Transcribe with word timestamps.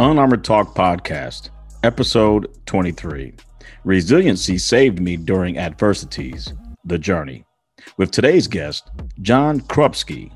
Unarmored 0.00 0.44
Talk 0.44 0.76
Podcast, 0.76 1.50
Episode 1.82 2.46
23 2.66 3.34
Resiliency 3.82 4.56
Saved 4.56 5.00
Me 5.00 5.16
During 5.16 5.58
Adversities 5.58 6.52
The 6.84 6.98
Journey. 6.98 7.44
With 7.96 8.12
today's 8.12 8.46
guest, 8.46 8.90
John 9.22 9.60
Krubski. 9.62 10.30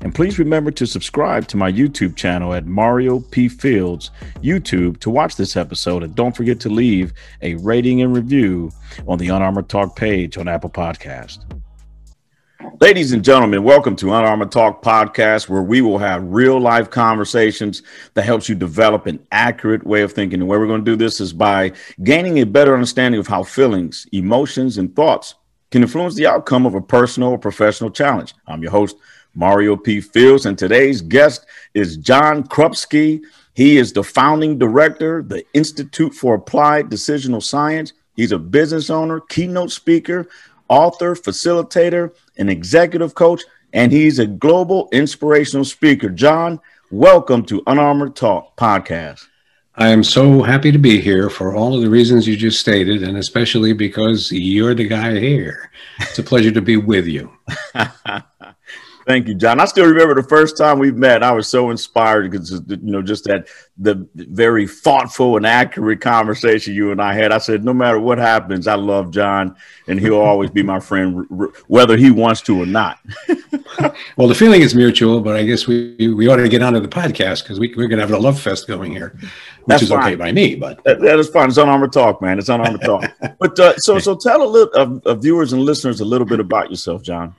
And 0.00 0.14
please 0.14 0.38
remember 0.38 0.70
to 0.70 0.86
subscribe 0.86 1.46
to 1.48 1.58
my 1.58 1.70
YouTube 1.70 2.16
channel 2.16 2.54
at 2.54 2.64
Mario 2.64 3.20
P. 3.20 3.46
Fields 3.46 4.10
YouTube 4.42 4.98
to 5.00 5.10
watch 5.10 5.36
this 5.36 5.54
episode. 5.54 6.02
And 6.02 6.14
don't 6.14 6.34
forget 6.34 6.58
to 6.60 6.70
leave 6.70 7.12
a 7.42 7.56
rating 7.56 8.00
and 8.00 8.16
review 8.16 8.70
on 9.06 9.18
the 9.18 9.28
Unarmored 9.28 9.68
Talk 9.68 9.96
page 9.96 10.38
on 10.38 10.48
Apple 10.48 10.70
Podcast. 10.70 11.44
Ladies 12.80 13.12
and 13.12 13.24
gentlemen, 13.24 13.62
welcome 13.62 13.94
to 13.96 14.08
Unarmored 14.08 14.50
Talk 14.50 14.82
podcast, 14.82 15.48
where 15.48 15.62
we 15.62 15.80
will 15.80 15.98
have 15.98 16.24
real 16.24 16.58
life 16.58 16.90
conversations 16.90 17.82
that 18.14 18.24
helps 18.24 18.48
you 18.48 18.54
develop 18.54 19.06
an 19.06 19.24
accurate 19.32 19.86
way 19.86 20.02
of 20.02 20.12
thinking. 20.12 20.40
And 20.40 20.48
where 20.48 20.58
we're 20.58 20.66
going 20.66 20.84
to 20.84 20.90
do 20.90 20.96
this 20.96 21.20
is 21.20 21.32
by 21.32 21.72
gaining 22.02 22.38
a 22.38 22.46
better 22.46 22.72
understanding 22.72 23.20
of 23.20 23.26
how 23.26 23.42
feelings, 23.42 24.06
emotions, 24.12 24.78
and 24.78 24.94
thoughts 24.96 25.34
can 25.70 25.82
influence 25.82 26.14
the 26.14 26.26
outcome 26.26 26.66
of 26.66 26.74
a 26.74 26.80
personal 26.80 27.30
or 27.30 27.38
professional 27.38 27.90
challenge. 27.90 28.34
I'm 28.46 28.62
your 28.62 28.72
host, 28.72 28.96
Mario 29.34 29.76
P. 29.76 30.00
Fields, 30.00 30.46
and 30.46 30.58
today's 30.58 31.02
guest 31.02 31.46
is 31.74 31.96
John 31.96 32.44
Krubski. 32.44 33.20
He 33.54 33.76
is 33.76 33.92
the 33.92 34.02
founding 34.02 34.58
director, 34.58 35.22
the 35.22 35.44
Institute 35.52 36.14
for 36.14 36.34
Applied 36.34 36.88
Decisional 36.90 37.42
Science. 37.42 37.92
He's 38.16 38.32
a 38.32 38.38
business 38.38 38.90
owner, 38.90 39.20
keynote 39.20 39.70
speaker, 39.70 40.28
author, 40.68 41.14
facilitator, 41.14 42.14
an 42.38 42.48
executive 42.48 43.14
coach, 43.14 43.42
and 43.72 43.92
he's 43.92 44.18
a 44.18 44.26
global 44.26 44.88
inspirational 44.92 45.64
speaker. 45.64 46.08
John, 46.08 46.60
welcome 46.90 47.44
to 47.46 47.62
Unarmored 47.66 48.16
Talk 48.16 48.56
podcast. 48.56 49.26
I 49.76 49.88
am 49.88 50.04
so 50.04 50.42
happy 50.42 50.70
to 50.70 50.78
be 50.78 51.00
here 51.00 51.28
for 51.28 51.56
all 51.56 51.74
of 51.74 51.82
the 51.82 51.90
reasons 51.90 52.28
you 52.28 52.36
just 52.36 52.60
stated, 52.60 53.02
and 53.02 53.16
especially 53.16 53.72
because 53.72 54.30
you're 54.30 54.74
the 54.74 54.86
guy 54.86 55.18
here. 55.18 55.72
It's 56.00 56.18
a 56.18 56.22
pleasure 56.22 56.52
to 56.52 56.62
be 56.62 56.76
with 56.76 57.06
you. 57.06 57.32
Thank 59.06 59.28
you, 59.28 59.34
John. 59.34 59.60
I 59.60 59.66
still 59.66 59.86
remember 59.86 60.14
the 60.14 60.26
first 60.26 60.56
time 60.56 60.78
we 60.78 60.90
met. 60.90 61.22
I 61.22 61.32
was 61.32 61.46
so 61.46 61.70
inspired 61.70 62.30
because 62.30 62.50
you 62.52 62.78
know 62.80 63.02
just 63.02 63.24
that 63.24 63.48
the 63.76 64.08
very 64.14 64.66
thoughtful 64.66 65.36
and 65.36 65.46
accurate 65.46 66.00
conversation 66.00 66.74
you 66.74 66.90
and 66.90 67.02
I 67.02 67.12
had. 67.12 67.30
I 67.30 67.38
said, 67.38 67.64
no 67.64 67.74
matter 67.74 67.98
what 67.98 68.18
happens, 68.18 68.66
I 68.66 68.76
love 68.76 69.10
John, 69.10 69.56
and 69.88 70.00
he'll 70.00 70.20
always 70.20 70.50
be 70.50 70.62
my 70.62 70.80
friend, 70.80 71.26
whether 71.66 71.96
he 71.96 72.10
wants 72.10 72.40
to 72.42 72.62
or 72.62 72.66
not. 72.66 72.98
well, 74.16 74.28
the 74.28 74.34
feeling 74.34 74.62
is 74.62 74.74
mutual, 74.74 75.20
but 75.20 75.36
I 75.36 75.44
guess 75.44 75.66
we 75.66 76.14
we 76.14 76.28
ought 76.28 76.36
to 76.36 76.48
get 76.48 76.62
onto 76.62 76.80
the 76.80 76.88
podcast 76.88 77.42
because 77.42 77.60
we, 77.60 77.74
we're 77.76 77.88
going 77.88 78.00
to 78.00 78.06
have 78.06 78.12
a 78.12 78.18
love 78.18 78.40
fest 78.40 78.66
going 78.66 78.92
here, 78.92 79.16
which 79.18 79.30
That's 79.66 79.82
is 79.82 79.88
fine. 79.90 80.02
okay 80.02 80.14
by 80.14 80.32
me. 80.32 80.54
But 80.54 80.82
that, 80.84 81.00
that 81.00 81.18
is 81.18 81.28
fine. 81.28 81.48
It's 81.48 81.58
Unarmored 81.58 81.92
Talk, 81.92 82.22
man. 82.22 82.38
It's 82.38 82.48
Unarmored 82.48 82.82
Talk. 82.82 83.04
but 83.38 83.58
uh, 83.58 83.76
so 83.76 83.98
so 83.98 84.16
tell 84.16 84.42
a 84.42 84.48
little 84.48 84.72
of, 84.74 85.06
of 85.06 85.22
viewers 85.22 85.52
and 85.52 85.62
listeners 85.62 86.00
a 86.00 86.06
little 86.06 86.26
bit 86.26 86.40
about 86.40 86.70
yourself, 86.70 87.02
John. 87.02 87.34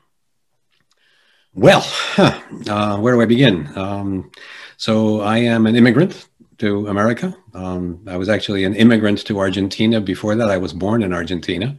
Well, 1.55 1.79
huh, 1.85 2.37
uh, 2.67 2.97
where 2.97 3.13
do 3.13 3.21
I 3.21 3.25
begin? 3.25 3.69
Um, 3.77 4.29
so 4.75 5.21
I 5.21 5.37
am 5.37 5.65
an 5.67 5.77
immigrant 5.77 6.27
to 6.57 6.87
America. 6.87 7.33
Um, 7.53 8.01
I 8.07 8.17
was 8.17 8.27
actually 8.27 8.65
an 8.65 8.75
immigrant 8.75 9.25
to 9.27 9.39
Argentina. 9.39 10.01
Before 10.01 10.35
that, 10.35 10.49
I 10.49 10.57
was 10.57 10.73
born 10.73 11.01
in 11.01 11.13
Argentina. 11.13 11.77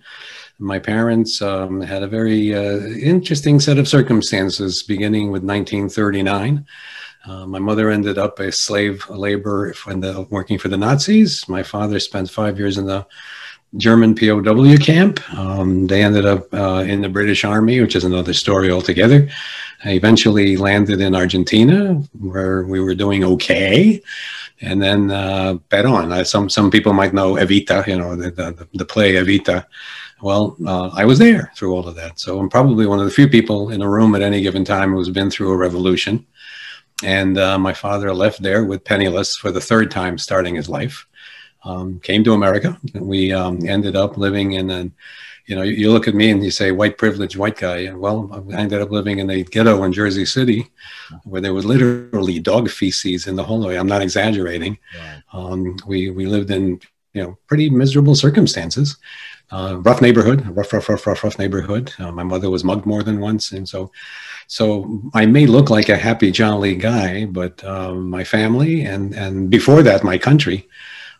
My 0.58 0.78
parents 0.78 1.42
um, 1.42 1.82
had 1.82 2.02
a 2.02 2.06
very 2.06 2.54
uh, 2.54 2.86
interesting 2.86 3.60
set 3.60 3.76
of 3.76 3.86
circumstances 3.86 4.82
beginning 4.82 5.24
with 5.30 5.42
1939. 5.42 6.64
Uh, 7.26 7.46
my 7.46 7.58
mother 7.58 7.90
ended 7.90 8.16
up 8.16 8.38
a 8.40 8.50
slave 8.50 9.06
labor 9.10 9.74
the, 9.74 10.26
working 10.30 10.56
for 10.56 10.68
the 10.68 10.78
Nazis. 10.78 11.46
My 11.50 11.62
father 11.62 12.00
spent 12.00 12.30
five 12.30 12.58
years 12.58 12.78
in 12.78 12.86
the 12.86 13.06
German 13.76 14.14
POW 14.14 14.76
camp. 14.78 15.20
Um, 15.34 15.86
they 15.86 16.02
ended 16.02 16.26
up 16.26 16.52
uh, 16.52 16.84
in 16.86 17.02
the 17.02 17.08
British 17.08 17.44
Army, 17.44 17.80
which 17.80 17.96
is 17.96 18.04
another 18.04 18.32
story 18.32 18.70
altogether. 18.70 19.28
I 19.84 19.92
eventually 19.92 20.56
landed 20.56 21.00
in 21.00 21.14
Argentina, 21.14 21.94
where 22.18 22.64
we 22.64 22.80
were 22.80 22.94
doing 22.94 23.24
okay. 23.24 24.02
And 24.60 24.82
then 24.82 25.10
uh, 25.10 25.58
Peron. 25.68 26.12
I, 26.12 26.22
some 26.22 26.48
some 26.48 26.70
people 26.70 26.92
might 26.92 27.12
know 27.12 27.34
Evita, 27.34 27.86
you 27.86 27.98
know, 27.98 28.16
the, 28.16 28.30
the, 28.30 28.68
the 28.72 28.84
play 28.84 29.14
Evita. 29.14 29.66
Well, 30.22 30.56
uh, 30.66 30.88
I 30.94 31.04
was 31.04 31.18
there 31.18 31.52
through 31.54 31.74
all 31.74 31.86
of 31.86 31.94
that. 31.96 32.18
So 32.18 32.38
I'm 32.38 32.48
probably 32.48 32.86
one 32.86 32.98
of 32.98 33.04
the 33.04 33.10
few 33.10 33.28
people 33.28 33.68
in 33.70 33.82
a 33.82 33.88
room 33.88 34.14
at 34.14 34.22
any 34.22 34.40
given 34.40 34.64
time 34.64 34.92
who's 34.92 35.10
been 35.10 35.30
through 35.30 35.52
a 35.52 35.56
revolution. 35.56 36.24
And 37.02 37.36
uh, 37.36 37.58
my 37.58 37.74
father 37.74 38.14
left 38.14 38.40
there 38.40 38.64
with 38.64 38.84
penniless 38.84 39.36
for 39.36 39.50
the 39.50 39.60
third 39.60 39.90
time 39.90 40.16
starting 40.16 40.54
his 40.54 40.70
life 40.70 41.06
um, 41.66 42.00
came 42.00 42.24
to 42.24 42.32
America. 42.32 42.78
And 42.94 43.06
We 43.06 43.32
um, 43.32 43.66
ended 43.66 43.96
up 43.96 44.16
living 44.16 44.52
in 44.52 44.70
an, 44.70 44.94
you 45.46 45.56
know, 45.56 45.62
you, 45.62 45.72
you, 45.72 45.92
look 45.92 46.08
at 46.08 46.14
me 46.14 46.30
and 46.30 46.42
you 46.42 46.50
say 46.50 46.72
white 46.72 46.96
privileged 46.96 47.36
white 47.36 47.56
guy. 47.56 47.92
Well, 47.92 48.44
I 48.52 48.60
ended 48.60 48.80
up 48.80 48.90
living 48.90 49.18
in 49.18 49.28
a 49.30 49.42
ghetto 49.42 49.82
in 49.84 49.92
Jersey 49.92 50.24
City 50.24 50.70
where 51.24 51.40
there 51.40 51.54
was 51.54 51.64
literally 51.64 52.38
dog 52.38 52.70
feces 52.70 53.26
in 53.26 53.36
the 53.36 53.44
hallway. 53.44 53.76
I'm 53.76 53.86
not 53.86 54.02
exaggerating. 54.02 54.78
Um, 55.32 55.76
we, 55.86 56.10
we 56.10 56.26
lived 56.26 56.50
in, 56.50 56.80
you 57.12 57.22
know, 57.22 57.38
pretty 57.46 57.68
miserable 57.68 58.14
circumstances. 58.14 58.96
Uh, 59.52 59.76
rough 59.82 60.02
neighborhood, 60.02 60.44
rough, 60.56 60.72
rough, 60.72 60.88
rough, 60.88 61.06
rough, 61.06 61.22
rough 61.22 61.38
neighborhood. 61.38 61.92
Uh, 62.00 62.10
my 62.10 62.24
mother 62.24 62.50
was 62.50 62.64
mugged 62.64 62.84
more 62.84 63.04
than 63.04 63.20
once, 63.20 63.52
and 63.52 63.68
so, 63.68 63.92
so 64.48 65.00
I 65.14 65.24
may 65.24 65.46
look 65.46 65.70
like 65.70 65.88
a 65.88 65.96
happy, 65.96 66.32
jolly 66.32 66.74
guy, 66.74 67.26
but 67.26 67.62
um, 67.62 68.10
my 68.10 68.24
family 68.24 68.82
and 68.82 69.14
and 69.14 69.48
before 69.48 69.84
that, 69.84 70.02
my 70.02 70.18
country 70.18 70.68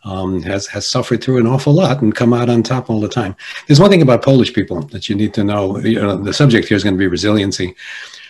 um, 0.07 0.41
has 0.43 0.67
has 0.67 0.87
suffered 0.87 1.21
through 1.21 1.37
an 1.37 1.47
awful 1.47 1.73
lot 1.73 2.01
and 2.01 2.15
come 2.15 2.33
out 2.33 2.49
on 2.49 2.63
top 2.63 2.89
all 2.89 3.01
the 3.01 3.09
time. 3.09 3.35
There's 3.67 3.79
one 3.79 3.89
thing 3.89 4.01
about 4.01 4.23
Polish 4.23 4.53
people 4.53 4.81
that 4.87 5.09
you 5.09 5.15
need 5.15 5.33
to 5.33 5.43
know. 5.43 5.77
You 5.79 6.01
know 6.01 6.15
the 6.17 6.33
subject 6.33 6.67
here 6.67 6.77
is 6.77 6.83
going 6.83 6.95
to 6.95 6.99
be 6.99 7.07
resiliency. 7.07 7.75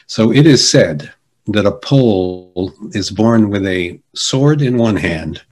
So 0.07 0.31
it 0.31 0.47
is 0.47 0.67
said 0.67 1.11
that 1.47 1.65
a 1.65 1.71
Pole 1.71 2.73
is 2.91 3.11
born 3.11 3.49
with 3.49 3.65
a 3.65 3.99
sword 4.15 4.61
in 4.61 4.77
one 4.77 4.95
hand 4.95 5.43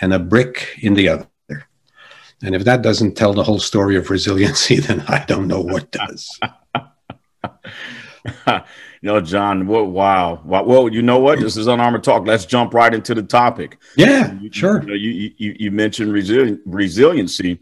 and 0.00 0.12
a 0.12 0.18
brick 0.18 0.76
in 0.82 0.94
the 0.94 1.08
other. 1.08 1.26
And 2.42 2.54
if 2.54 2.64
that 2.64 2.82
doesn't 2.82 3.16
tell 3.16 3.34
the 3.34 3.44
whole 3.44 3.60
story 3.60 3.96
of 3.96 4.10
resiliency, 4.10 4.80
then 4.80 5.02
I 5.08 5.24
don't 5.26 5.46
know 5.48 5.60
what 5.60 5.90
does. 5.90 6.40
You 9.02 9.06
know, 9.08 9.20
John, 9.20 9.66
well, 9.66 9.86
wow. 9.86 10.42
Well, 10.44 10.90
you 10.90 11.00
know 11.00 11.18
what? 11.18 11.40
This 11.40 11.56
is 11.56 11.66
Unarmored 11.66 12.04
Talk. 12.04 12.26
Let's 12.26 12.44
jump 12.44 12.74
right 12.74 12.92
into 12.92 13.14
the 13.14 13.22
topic. 13.22 13.78
Yeah, 13.96 14.34
you, 14.34 14.52
sure. 14.52 14.82
You, 14.82 14.88
know, 14.88 14.94
you, 14.94 15.30
you, 15.38 15.56
you 15.58 15.70
mentioned 15.70 16.12
resi- 16.12 16.58
resiliency. 16.66 17.60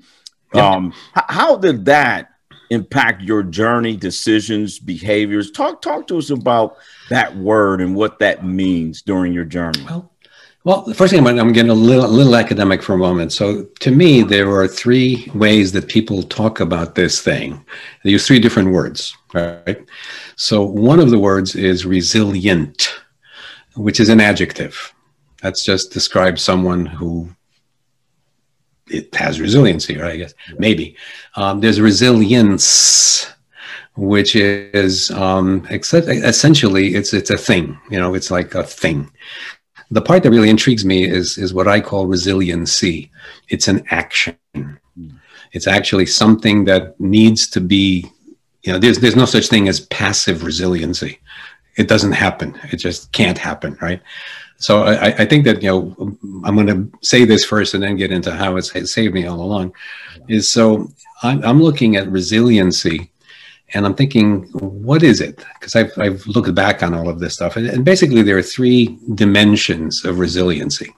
Um, 0.52 0.92
how 1.14 1.56
did 1.56 1.84
that 1.84 2.30
impact 2.70 3.22
your 3.22 3.44
journey, 3.44 3.96
decisions, 3.96 4.80
behaviors? 4.80 5.52
Talk 5.52 5.80
talk 5.80 6.08
to 6.08 6.18
us 6.18 6.30
about 6.30 6.76
that 7.08 7.36
word 7.36 7.80
and 7.80 7.94
what 7.94 8.18
that 8.18 8.44
means 8.44 9.02
during 9.02 9.32
your 9.32 9.44
journey. 9.44 9.84
Well, 9.84 10.10
well, 10.64 10.82
the 10.82 10.94
first 10.94 11.12
thing 11.12 11.24
I'm, 11.24 11.52
getting 11.52 11.70
a 11.70 11.74
little, 11.74 12.04
a 12.04 12.08
little 12.08 12.34
academic 12.34 12.82
for 12.82 12.94
a 12.94 12.98
moment. 12.98 13.32
So, 13.32 13.64
to 13.80 13.90
me, 13.90 14.22
there 14.22 14.50
are 14.50 14.66
three 14.66 15.30
ways 15.34 15.72
that 15.72 15.88
people 15.88 16.22
talk 16.24 16.58
about 16.60 16.94
this 16.94 17.20
thing. 17.20 17.64
They 18.02 18.10
use 18.10 18.26
three 18.26 18.40
different 18.40 18.72
words, 18.72 19.16
right? 19.32 19.78
So, 20.36 20.64
one 20.64 20.98
of 20.98 21.10
the 21.10 21.18
words 21.18 21.54
is 21.54 21.86
resilient, 21.86 22.92
which 23.76 24.00
is 24.00 24.08
an 24.08 24.20
adjective. 24.20 24.92
That's 25.42 25.64
just 25.64 25.92
describes 25.92 26.42
someone 26.42 26.86
who 26.86 27.30
it 28.88 29.14
has 29.14 29.40
resiliency, 29.40 29.96
right? 29.96 30.14
I 30.14 30.16
guess 30.16 30.34
maybe 30.58 30.96
um, 31.36 31.60
there's 31.60 31.80
resilience, 31.80 33.32
which 33.96 34.34
is 34.34 35.10
um, 35.12 35.64
essentially 35.70 36.96
it's 36.96 37.14
it's 37.14 37.30
a 37.30 37.38
thing. 37.38 37.78
You 37.90 38.00
know, 38.00 38.14
it's 38.14 38.32
like 38.32 38.56
a 38.56 38.64
thing 38.64 39.08
the 39.90 40.02
part 40.02 40.22
that 40.22 40.30
really 40.30 40.50
intrigues 40.50 40.84
me 40.84 41.04
is 41.04 41.38
is 41.38 41.54
what 41.54 41.68
I 41.68 41.80
call 41.80 42.06
resiliency. 42.06 43.10
It's 43.48 43.68
an 43.68 43.84
action. 43.90 44.36
Hmm. 44.54 45.08
It's 45.52 45.66
actually 45.66 46.06
something 46.06 46.64
that 46.66 46.98
needs 47.00 47.48
to 47.48 47.60
be, 47.60 48.06
you 48.62 48.72
know, 48.72 48.78
there's 48.78 48.98
there's 48.98 49.16
no 49.16 49.24
such 49.24 49.48
thing 49.48 49.68
as 49.68 49.80
passive 49.80 50.44
resiliency. 50.44 51.18
It 51.76 51.88
doesn't 51.88 52.12
happen. 52.12 52.58
It 52.72 52.76
just 52.76 53.12
can't 53.12 53.38
happen, 53.38 53.78
right? 53.80 54.02
So 54.58 54.82
I, 54.82 55.06
I 55.06 55.24
think 55.24 55.44
that 55.44 55.62
you 55.62 55.70
know 55.70 56.16
I'm 56.44 56.54
going 56.56 56.66
to 56.66 56.98
say 57.00 57.24
this 57.24 57.44
first 57.44 57.74
and 57.74 57.82
then 57.82 57.96
get 57.96 58.10
into 58.12 58.32
how 58.32 58.56
it's 58.56 58.72
saved 58.92 59.14
me 59.14 59.26
all 59.26 59.40
along. 59.40 59.74
Is 60.28 60.50
so 60.50 60.90
I'm, 61.22 61.42
I'm 61.44 61.62
looking 61.62 61.96
at 61.96 62.08
resiliency 62.08 63.10
and 63.74 63.84
I'm 63.84 63.94
thinking, 63.94 64.44
what 64.52 65.02
is 65.02 65.20
it? 65.20 65.44
Because 65.54 65.76
I've, 65.76 65.96
I've 65.98 66.26
looked 66.26 66.54
back 66.54 66.82
on 66.82 66.94
all 66.94 67.08
of 67.08 67.20
this 67.20 67.34
stuff. 67.34 67.56
And, 67.56 67.66
and, 67.66 67.84
basically, 67.84 68.22
there 68.22 68.38
are 68.38 68.42
three 68.42 68.98
dimensions 69.14 70.04
of 70.04 70.18
resiliency. 70.18 70.94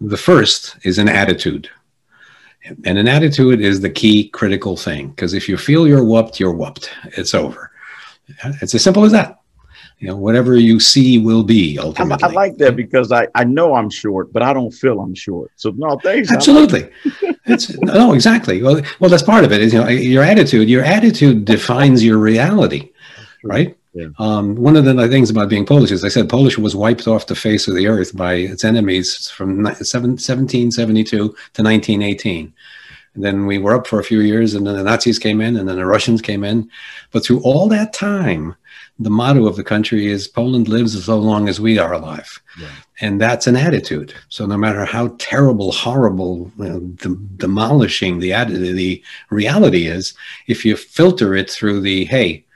The 0.00 0.16
first 0.16 0.76
is 0.82 0.98
an 0.98 1.08
attitude. 1.08 1.70
And 2.84 2.98
an 2.98 3.06
attitude 3.06 3.60
is 3.60 3.80
the 3.80 3.90
key 3.90 4.28
critical 4.30 4.76
thing. 4.76 5.10
Because 5.10 5.32
if 5.32 5.48
you 5.48 5.56
feel 5.56 5.86
you're 5.86 6.04
whooped, 6.04 6.40
you're 6.40 6.52
whooped. 6.52 6.90
It's 7.16 7.34
over. 7.34 7.70
It's 8.60 8.74
as 8.74 8.82
simple 8.82 9.04
as 9.04 9.12
that. 9.12 9.40
You 9.98 10.08
know, 10.08 10.16
whatever 10.16 10.56
you 10.56 10.78
see 10.78 11.18
will 11.18 11.42
be 11.42 11.78
ultimately. 11.78 12.22
I, 12.22 12.28
I, 12.28 12.32
like 12.32 12.58
that 12.58 12.76
because 12.76 13.12
I, 13.12 13.28
I 13.34 13.44
know 13.44 13.74
I'm 13.74 13.88
short, 13.88 14.32
but 14.32 14.42
I 14.42 14.52
don't 14.52 14.70
feel 14.70 15.00
I'm 15.00 15.14
short. 15.14 15.50
So 15.56 15.70
no, 15.70 15.98
thanks. 15.98 16.30
Absolutely. 16.30 16.88
it's 17.46 17.76
no, 17.78 18.12
exactly. 18.12 18.62
Well, 18.62 18.82
well, 19.00 19.08
that's 19.08 19.22
part 19.22 19.44
of 19.44 19.52
it. 19.52 19.62
Is 19.62 19.72
you 19.72 19.80
know 19.80 19.88
your 19.88 20.22
attitude. 20.22 20.68
Your 20.68 20.84
attitude 20.84 21.46
defines 21.46 22.04
your 22.04 22.18
reality, 22.18 22.90
right? 23.42 23.76
Yeah. 23.94 24.08
Um, 24.18 24.56
one 24.56 24.76
of 24.76 24.84
the 24.84 25.08
things 25.08 25.30
about 25.30 25.48
being 25.48 25.64
Polish 25.64 25.90
is 25.90 26.04
I 26.04 26.08
said 26.08 26.28
Polish 26.28 26.58
was 26.58 26.76
wiped 26.76 27.08
off 27.08 27.28
the 27.28 27.34
face 27.34 27.66
of 27.66 27.74
the 27.74 27.86
earth 27.86 28.14
by 28.14 28.34
its 28.34 28.62
enemies 28.62 29.30
from 29.30 29.62
1772 29.62 31.16
to 31.16 31.26
1918. 31.26 32.52
And 33.14 33.24
then 33.24 33.46
we 33.46 33.56
were 33.56 33.74
up 33.74 33.86
for 33.86 33.98
a 33.98 34.04
few 34.04 34.20
years, 34.20 34.52
and 34.52 34.66
then 34.66 34.76
the 34.76 34.82
Nazis 34.82 35.18
came 35.18 35.40
in, 35.40 35.56
and 35.56 35.66
then 35.66 35.76
the 35.76 35.86
Russians 35.86 36.20
came 36.20 36.44
in. 36.44 36.70
But 37.12 37.24
through 37.24 37.40
all 37.40 37.66
that 37.68 37.94
time, 37.94 38.54
the 38.98 39.10
motto 39.10 39.46
of 39.46 39.56
the 39.56 39.64
country 39.64 40.06
is 40.06 40.26
Poland 40.26 40.68
lives 40.68 41.04
so 41.04 41.18
long 41.18 41.48
as 41.48 41.60
we 41.60 41.78
are 41.78 41.92
alive. 41.92 42.40
Yeah. 42.58 42.68
And 43.00 43.20
that's 43.20 43.46
an 43.46 43.56
attitude. 43.56 44.14
So 44.30 44.46
no 44.46 44.56
matter 44.56 44.86
how 44.86 45.14
terrible, 45.18 45.70
horrible, 45.70 46.50
you 46.58 46.64
know, 46.64 46.80
de- 46.80 47.20
demolishing 47.36 48.20
the, 48.20 48.32
the 48.32 49.02
reality 49.28 49.86
is, 49.86 50.14
if 50.46 50.64
you 50.64 50.76
filter 50.76 51.34
it 51.34 51.50
through 51.50 51.80
the, 51.80 52.06
hey, 52.06 52.46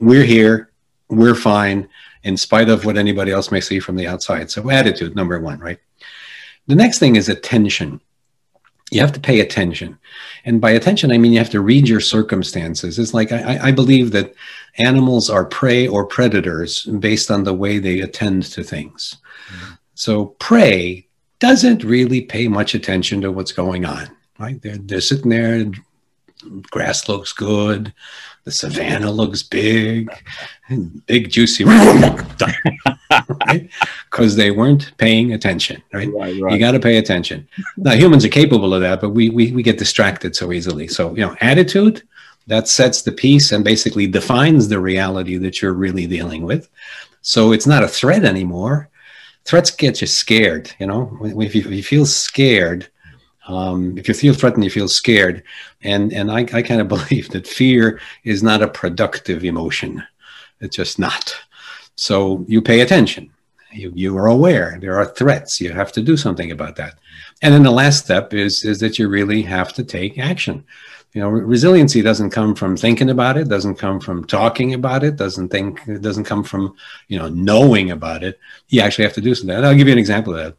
we're 0.00 0.24
here, 0.24 0.70
we're 1.08 1.34
fine, 1.34 1.88
in 2.22 2.36
spite 2.36 2.68
of 2.70 2.84
what 2.84 2.96
anybody 2.96 3.30
else 3.30 3.52
may 3.52 3.60
see 3.60 3.78
from 3.78 3.96
the 3.96 4.06
outside. 4.06 4.50
So 4.50 4.68
attitude, 4.70 5.14
number 5.14 5.38
one, 5.40 5.60
right? 5.60 5.78
The 6.66 6.74
next 6.74 6.98
thing 6.98 7.16
is 7.16 7.28
attention. 7.28 8.00
You 8.90 9.00
have 9.00 9.12
to 9.12 9.20
pay 9.20 9.40
attention. 9.40 9.98
And 10.44 10.60
by 10.60 10.70
attention, 10.70 11.10
I 11.10 11.18
mean 11.18 11.32
you 11.32 11.38
have 11.38 11.50
to 11.50 11.60
read 11.60 11.88
your 11.88 12.00
circumstances. 12.00 12.98
It's 12.98 13.12
like 13.12 13.32
I, 13.32 13.58
I 13.68 13.72
believe 13.72 14.12
that 14.12 14.34
animals 14.78 15.28
are 15.28 15.44
prey 15.44 15.88
or 15.88 16.06
predators 16.06 16.84
based 16.84 17.30
on 17.30 17.44
the 17.44 17.54
way 17.54 17.78
they 17.78 18.00
attend 18.00 18.44
to 18.44 18.62
things. 18.62 19.16
Mm-hmm. 19.48 19.74
So 19.94 20.26
prey 20.38 21.08
doesn't 21.38 21.84
really 21.84 22.22
pay 22.22 22.48
much 22.48 22.74
attention 22.74 23.20
to 23.22 23.32
what's 23.32 23.52
going 23.52 23.84
on, 23.84 24.08
right? 24.38 24.60
They're, 24.62 24.78
they're 24.78 25.00
sitting 25.00 25.30
there, 25.30 25.66
grass 26.70 27.08
looks 27.08 27.32
good, 27.32 27.92
the 28.46 28.52
savannah 28.52 29.10
looks 29.10 29.42
big, 29.42 30.08
and 30.68 31.04
big 31.06 31.30
juicy, 31.30 31.64
right? 31.64 32.16
Because 34.10 34.36
they 34.36 34.50
weren't 34.50 34.96
paying 34.98 35.32
attention, 35.32 35.82
right? 35.92 36.08
right, 36.12 36.40
right. 36.40 36.52
You 36.52 36.58
got 36.58 36.72
to 36.72 36.80
pay 36.80 36.96
attention. 36.96 37.46
Now 37.76 37.92
humans 37.92 38.24
are 38.24 38.28
capable 38.30 38.72
of 38.72 38.80
that, 38.80 39.00
but 39.00 39.10
we, 39.10 39.28
we 39.30 39.52
we 39.52 39.62
get 39.62 39.78
distracted 39.78 40.34
so 40.36 40.52
easily. 40.52 40.86
So 40.88 41.10
you 41.14 41.22
know, 41.22 41.36
attitude 41.40 42.02
that 42.46 42.68
sets 42.68 43.02
the 43.02 43.12
piece 43.12 43.50
and 43.52 43.64
basically 43.64 44.06
defines 44.06 44.68
the 44.68 44.80
reality 44.80 45.36
that 45.38 45.60
you're 45.60 45.72
really 45.72 46.06
dealing 46.06 46.44
with. 46.44 46.68
So 47.22 47.52
it's 47.52 47.66
not 47.66 47.82
a 47.82 47.88
threat 47.88 48.24
anymore. 48.24 48.88
Threats 49.44 49.70
get 49.72 50.00
you 50.00 50.06
scared. 50.06 50.72
You 50.78 50.86
know, 50.86 51.18
if 51.22 51.54
you, 51.54 51.62
if 51.62 51.70
you 51.70 51.82
feel 51.82 52.06
scared, 52.06 52.88
um, 53.46 53.96
if 53.96 54.08
you 54.08 54.14
feel 54.14 54.34
threatened, 54.34 54.64
you 54.64 54.70
feel 54.70 54.88
scared. 54.88 55.42
And, 55.82 56.12
and 56.12 56.30
I, 56.30 56.40
I 56.52 56.62
kind 56.62 56.80
of 56.80 56.88
believe 56.96 57.30
that 57.30 57.46
fear 57.46 58.00
is 58.24 58.42
not 58.42 58.62
a 58.62 58.68
productive 58.68 59.44
emotion. 59.44 60.02
It's 60.60 60.76
just 60.76 60.98
not. 60.98 61.34
So 61.96 62.44
you 62.48 62.60
pay 62.60 62.80
attention. 62.80 63.30
You, 63.72 63.92
you 63.94 64.16
are 64.16 64.26
aware 64.26 64.78
there 64.80 64.98
are 64.98 65.06
threats. 65.06 65.60
You 65.60 65.72
have 65.72 65.92
to 65.92 66.02
do 66.02 66.16
something 66.16 66.50
about 66.50 66.76
that. 66.76 66.98
And 67.42 67.52
then 67.52 67.62
the 67.62 67.70
last 67.70 68.04
step 68.04 68.32
is, 68.32 68.64
is 68.64 68.80
that 68.80 68.98
you 68.98 69.08
really 69.08 69.42
have 69.42 69.72
to 69.74 69.84
take 69.84 70.18
action. 70.18 70.64
You 71.12 71.22
know, 71.22 71.28
resiliency 71.28 72.02
doesn't 72.02 72.30
come 72.30 72.54
from 72.54 72.76
thinking 72.76 73.10
about 73.10 73.38
it, 73.38 73.48
doesn't 73.48 73.76
come 73.76 74.00
from 74.00 74.24
talking 74.24 74.74
about 74.74 75.02
it, 75.02 75.16
doesn't 75.16 75.48
think, 75.48 75.80
it 75.86 76.02
doesn't 76.02 76.24
come 76.24 76.44
from, 76.44 76.74
you 77.08 77.18
know, 77.18 77.28
knowing 77.28 77.90
about 77.90 78.22
it. 78.22 78.38
You 78.68 78.82
actually 78.82 79.04
have 79.04 79.14
to 79.14 79.22
do 79.22 79.34
something. 79.34 79.56
And 79.56 79.64
I'll 79.64 79.74
give 79.74 79.86
you 79.86 79.94
an 79.94 79.98
example 79.98 80.34
of 80.34 80.44
that. 80.44 80.56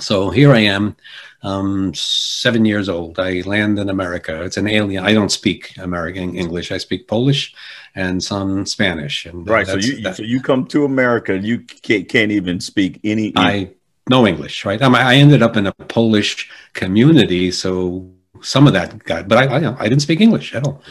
So 0.00 0.30
here 0.30 0.52
I 0.52 0.60
am 0.60 0.96
um, 1.42 1.94
seven 1.94 2.64
years 2.64 2.88
old. 2.88 3.18
I 3.18 3.42
land 3.46 3.78
in 3.78 3.88
America. 3.88 4.42
It's 4.42 4.56
an 4.56 4.68
alien. 4.68 5.04
I 5.04 5.12
don't 5.12 5.30
speak 5.30 5.76
American 5.78 6.36
English. 6.36 6.72
I 6.72 6.78
speak 6.78 7.08
Polish 7.08 7.54
and 7.94 8.22
some 8.22 8.66
Spanish. 8.66 9.26
And 9.26 9.48
right. 9.48 9.66
So 9.66 9.76
you 9.76 10.00
that, 10.02 10.16
so 10.16 10.22
you 10.22 10.40
come 10.40 10.66
to 10.66 10.84
America. 10.84 11.34
And 11.34 11.44
you 11.44 11.60
can't, 11.60 12.08
can't 12.08 12.32
even 12.32 12.60
speak 12.60 13.00
any. 13.04 13.32
I 13.36 13.70
know 14.08 14.26
English. 14.26 14.64
Right. 14.64 14.80
I 14.82 15.14
ended 15.16 15.42
up 15.42 15.56
in 15.56 15.66
a 15.66 15.72
Polish 15.72 16.50
community, 16.72 17.50
so 17.50 18.10
some 18.42 18.66
of 18.66 18.72
that 18.72 18.98
got. 19.04 19.28
But 19.28 19.38
I 19.38 19.58
I, 19.58 19.84
I 19.84 19.88
didn't 19.88 20.02
speak 20.02 20.20
English 20.20 20.54
at 20.54 20.66
all. 20.66 20.82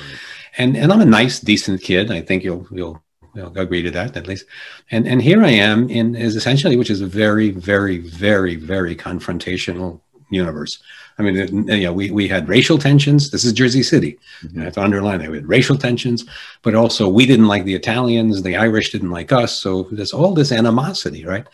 And 0.58 0.76
and 0.76 0.92
I'm 0.92 1.02
a 1.02 1.06
nice, 1.06 1.40
decent 1.40 1.82
kid. 1.82 2.12
I 2.12 2.22
think 2.22 2.44
you'll 2.44 2.68
you'll 2.72 3.04
you'll 3.36 3.58
agree 3.58 3.82
to 3.82 3.92
that 3.92 4.18
at 4.18 4.28
least. 4.28 4.46
And 4.92 5.08
and 5.08 5.22
here 5.22 5.44
I 5.44 5.52
am 5.52 5.90
in 5.90 6.16
is 6.16 6.36
essentially 6.36 6.76
which 6.76 6.90
is 6.90 7.02
a 7.02 7.08
very 7.08 7.50
very 7.52 7.98
very 7.98 8.56
very 8.56 8.96
confrontational 8.96 10.02
universe. 10.30 10.80
I 11.18 11.22
mean, 11.22 11.68
you 11.68 11.84
know, 11.84 11.92
we, 11.92 12.12
we 12.12 12.30
had 12.30 12.48
racial 12.48 12.78
tensions. 12.78 13.30
This 13.30 13.44
is 13.44 13.52
Jersey 13.52 13.84
City. 13.84 14.18
Mm-hmm. 14.42 14.62
I 14.62 14.64
have 14.66 14.74
to 14.76 14.82
underline 14.82 15.20
that 15.20 15.30
we 15.30 15.36
had 15.36 15.50
racial 15.50 15.78
tensions, 15.78 16.24
but 16.62 16.76
also 16.76 17.10
we 17.10 17.26
didn't 17.26 17.48
like 17.48 17.66
the 17.66 17.76
Italians, 17.76 18.42
the 18.42 18.56
Irish 18.56 18.94
didn't 18.94 19.12
like 19.12 19.34
us. 19.34 19.58
So 19.58 19.84
there's 19.92 20.14
all 20.14 20.34
this 20.34 20.54
animosity, 20.54 21.26
right? 21.26 21.46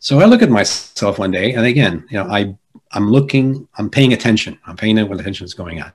So 0.00 0.18
I 0.18 0.24
look 0.24 0.42
at 0.42 0.50
myself 0.50 1.20
one 1.20 1.30
day, 1.30 1.52
and 1.52 1.64
again, 1.64 2.04
you 2.10 2.18
know, 2.18 2.24
I 2.24 2.56
I'm 2.92 3.10
looking, 3.10 3.68
I'm 3.78 3.90
paying 3.90 4.12
attention. 4.12 4.58
I'm 4.66 4.76
paying 4.76 4.96
what 5.08 5.20
attention 5.20 5.44
is 5.44 5.54
going 5.54 5.80
on, 5.80 5.92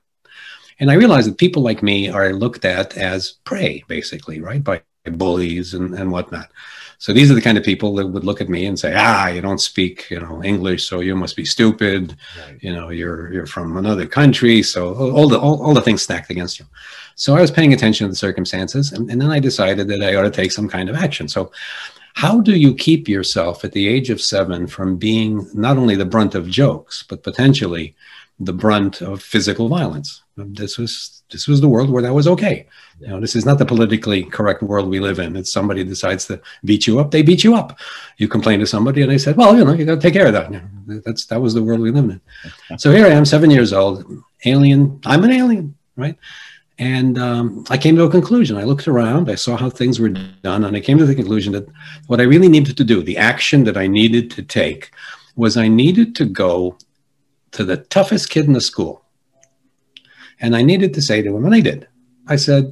and 0.79 0.89
I 0.89 0.95
realize 0.95 1.25
that 1.25 1.37
people 1.37 1.61
like 1.61 1.83
me 1.83 2.09
are 2.09 2.33
looked 2.33 2.65
at 2.65 2.97
as 2.97 3.33
prey, 3.43 3.83
basically, 3.87 4.39
right, 4.39 4.63
by 4.63 4.81
bullies 5.03 5.73
and 5.73 5.93
and 5.95 6.11
whatnot. 6.11 6.49
So 6.99 7.13
these 7.13 7.31
are 7.31 7.33
the 7.33 7.41
kind 7.41 7.57
of 7.57 7.63
people 7.63 7.95
that 7.95 8.07
would 8.07 8.23
look 8.23 8.41
at 8.41 8.49
me 8.49 8.67
and 8.67 8.77
say, 8.77 8.93
"Ah, 8.95 9.27
you 9.27 9.41
don't 9.41 9.59
speak, 9.59 10.07
you 10.11 10.19
know, 10.19 10.43
English, 10.43 10.87
so 10.87 10.99
you 10.99 11.15
must 11.15 11.35
be 11.35 11.45
stupid. 11.45 12.15
Right. 12.45 12.57
You 12.61 12.73
know, 12.73 12.89
you're 12.89 13.33
you're 13.33 13.47
from 13.47 13.77
another 13.77 14.05
country, 14.05 14.61
so 14.61 14.93
all 14.93 15.27
the 15.27 15.39
all, 15.39 15.61
all 15.63 15.73
the 15.73 15.81
things 15.81 16.03
stacked 16.03 16.29
against 16.29 16.59
you." 16.59 16.65
So 17.15 17.35
I 17.35 17.41
was 17.41 17.51
paying 17.51 17.73
attention 17.73 18.05
to 18.05 18.11
the 18.11 18.15
circumstances, 18.15 18.91
and, 18.91 19.09
and 19.09 19.19
then 19.19 19.31
I 19.31 19.39
decided 19.39 19.87
that 19.87 20.03
I 20.03 20.15
ought 20.15 20.23
to 20.23 20.31
take 20.31 20.51
some 20.51 20.69
kind 20.69 20.89
of 20.89 20.95
action. 20.95 21.27
So 21.27 21.51
how 22.13 22.41
do 22.41 22.55
you 22.55 22.75
keep 22.75 23.07
yourself 23.07 23.63
at 23.63 23.71
the 23.71 23.87
age 23.87 24.09
of 24.09 24.21
seven 24.21 24.67
from 24.67 24.97
being 24.97 25.47
not 25.53 25.77
only 25.77 25.95
the 25.95 26.05
brunt 26.05 26.35
of 26.35 26.49
jokes, 26.49 27.03
but 27.07 27.23
potentially 27.23 27.95
the 28.39 28.53
brunt 28.53 29.01
of 29.01 29.23
physical 29.23 29.69
violence? 29.69 30.21
This 30.37 30.77
was 30.77 31.23
this 31.29 31.47
was 31.47 31.61
the 31.61 31.67
world 31.67 31.89
where 31.89 32.01
that 32.01 32.13
was 32.13 32.27
okay. 32.27 32.65
You 32.99 33.07
know, 33.07 33.19
this 33.19 33.35
is 33.35 33.45
not 33.45 33.57
the 33.57 33.65
politically 33.65 34.23
correct 34.23 34.63
world 34.63 34.89
we 34.89 34.99
live 34.99 35.19
in. 35.19 35.35
It's 35.35 35.51
somebody 35.51 35.83
decides 35.83 36.25
to 36.27 36.41
beat 36.63 36.87
you 36.87 36.99
up, 36.99 37.11
they 37.11 37.21
beat 37.21 37.43
you 37.43 37.55
up. 37.55 37.79
You 38.17 38.27
complain 38.27 38.59
to 38.61 38.65
somebody, 38.65 39.01
and 39.01 39.11
they 39.11 39.17
said, 39.17 39.35
"Well, 39.35 39.57
you 39.57 39.65
know, 39.65 39.73
you 39.73 39.85
got 39.85 39.95
to 39.95 40.01
take 40.01 40.13
care 40.13 40.27
of 40.27 40.33
that." 40.33 40.51
That's 41.05 41.25
that 41.25 41.41
was 41.41 41.53
the 41.53 41.63
world 41.63 41.81
we 41.81 41.91
lived 41.91 42.11
in. 42.11 42.21
so 42.77 42.91
here 42.91 43.05
I 43.05 43.09
am, 43.09 43.25
seven 43.25 43.51
years 43.51 43.73
old, 43.73 44.05
alien. 44.45 44.99
I'm 45.05 45.23
an 45.23 45.31
alien, 45.31 45.75
right? 45.95 46.17
And 46.79 47.19
um, 47.19 47.65
I 47.69 47.77
came 47.77 47.95
to 47.97 48.05
a 48.05 48.09
conclusion. 48.09 48.57
I 48.57 48.63
looked 48.63 48.87
around, 48.87 49.29
I 49.29 49.35
saw 49.35 49.55
how 49.55 49.69
things 49.69 49.99
were 49.99 50.09
done, 50.09 50.63
and 50.63 50.75
I 50.75 50.79
came 50.79 50.97
to 50.97 51.05
the 51.05 51.13
conclusion 51.13 51.53
that 51.53 51.67
what 52.07 52.19
I 52.19 52.23
really 52.23 52.49
needed 52.49 52.75
to 52.77 52.83
do, 52.83 53.03
the 53.03 53.17
action 53.17 53.65
that 53.65 53.77
I 53.77 53.85
needed 53.85 54.31
to 54.31 54.41
take, 54.41 54.91
was 55.35 55.57
I 55.57 55.67
needed 55.67 56.15
to 56.15 56.25
go 56.25 56.77
to 57.51 57.63
the 57.63 57.77
toughest 57.77 58.29
kid 58.29 58.45
in 58.45 58.53
the 58.53 58.61
school. 58.61 59.03
And 60.41 60.55
I 60.55 60.63
needed 60.63 60.93
to 60.95 61.01
say 61.01 61.21
to 61.21 61.35
him, 61.35 61.45
and 61.45 61.55
I 61.55 61.61
did. 61.61 61.87
I 62.27 62.35
said, 62.35 62.71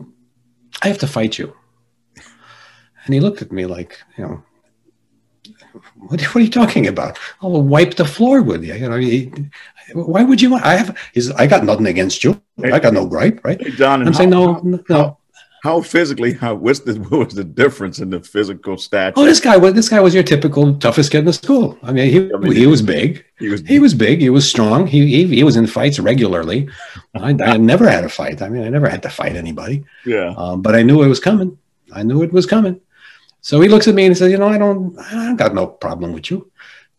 I 0.82 0.88
have 0.88 0.98
to 1.00 1.08
fight 1.08 1.38
you. 1.38 1.56
And 3.06 3.14
he 3.14 3.20
looked 3.20 3.42
at 3.42 3.52
me 3.52 3.66
like, 3.66 4.00
you 4.18 4.26
know, 4.26 4.44
what, 6.08 6.22
what 6.22 6.36
are 6.36 6.42
you 6.42 6.50
talking 6.50 6.88
about? 6.88 7.18
I'll 7.42 7.62
wipe 7.62 7.96
the 7.96 8.06
floor 8.06 8.42
with 8.42 8.64
you. 8.64 8.74
You 8.74 8.90
know, 8.90 8.98
he, 8.98 9.32
why 9.94 10.24
would 10.24 10.42
you 10.42 10.50
want? 10.50 10.66
I 10.66 10.76
have. 10.76 10.98
He's. 11.14 11.32
I 11.32 11.46
got 11.48 11.64
nothing 11.64 11.88
against 11.88 12.24
you. 12.24 12.42
I 12.64 12.80
got 12.80 12.94
no 12.94 13.06
gripe, 13.06 13.44
right? 13.44 13.62
Hey, 13.62 13.72
John, 13.72 14.02
I'm 14.02 14.08
how, 14.08 14.14
saying 14.14 14.30
no, 14.32 14.62
no. 14.90 15.19
How, 15.64 15.82
physically? 15.82 16.34
How 16.34 16.56
what's 16.56 16.80
the 16.80 16.94
what 17.10 17.28
was 17.28 17.36
the 17.36 17.44
difference 17.44 18.00
in 18.00 18.10
the 18.10 18.22
physical 18.22 18.78
stature? 18.78 19.14
Oh, 19.18 19.26
this 19.26 19.40
guy 19.40 19.58
was 19.58 19.74
this 19.74 19.90
guy 19.90 20.00
was 20.00 20.14
your 20.14 20.24
typical 20.24 20.76
toughest 20.76 21.12
kid 21.12 21.20
in 21.20 21.26
the 21.26 21.34
school. 21.34 21.78
I 21.84 21.92
mean, 21.92 22.10
he 22.10 22.34
I 22.34 22.38
mean, 22.38 22.56
he 22.56 22.68
was 22.68 22.82
big. 22.82 23.26
He 23.40 23.50
was 23.50 23.62
he 23.62 23.80
was 23.80 23.94
big. 23.94 24.22
He 24.22 24.30
was 24.30 24.50
strong. 24.50 24.88
He 24.88 25.08
he, 25.08 25.28
he 25.28 25.44
was 25.44 25.56
in 25.56 25.68
fights 25.68 26.00
regularly. 26.00 26.70
I, 27.16 27.36
I 27.44 27.58
never 27.58 27.90
had 27.90 28.04
a 28.04 28.10
fight. 28.10 28.42
I 28.42 28.50
mean, 28.50 28.64
I 28.64 28.70
never 28.70 28.88
had 28.88 29.02
to 29.04 29.10
fight 29.10 29.36
anybody. 29.36 29.84
Yeah. 30.06 30.34
Um, 30.38 30.62
but 30.62 30.76
I 30.76 30.84
knew 30.84 31.04
it 31.04 31.08
was 31.08 31.20
coming. 31.20 31.58
I 31.94 32.04
knew 32.04 32.24
it 32.24 32.32
was 32.32 32.46
coming. 32.46 32.80
So 33.42 33.62
he 33.62 33.70
looks 33.70 33.88
at 33.88 33.96
me 33.96 34.06
and 34.06 34.18
says, 34.18 34.32
"You 34.32 34.38
know, 34.38 34.48
I 34.48 34.58
don't 34.58 34.98
I 35.00 35.34
got 35.36 35.54
no 35.54 35.68
problem 35.68 36.14
with 36.14 36.30
you." 36.32 36.52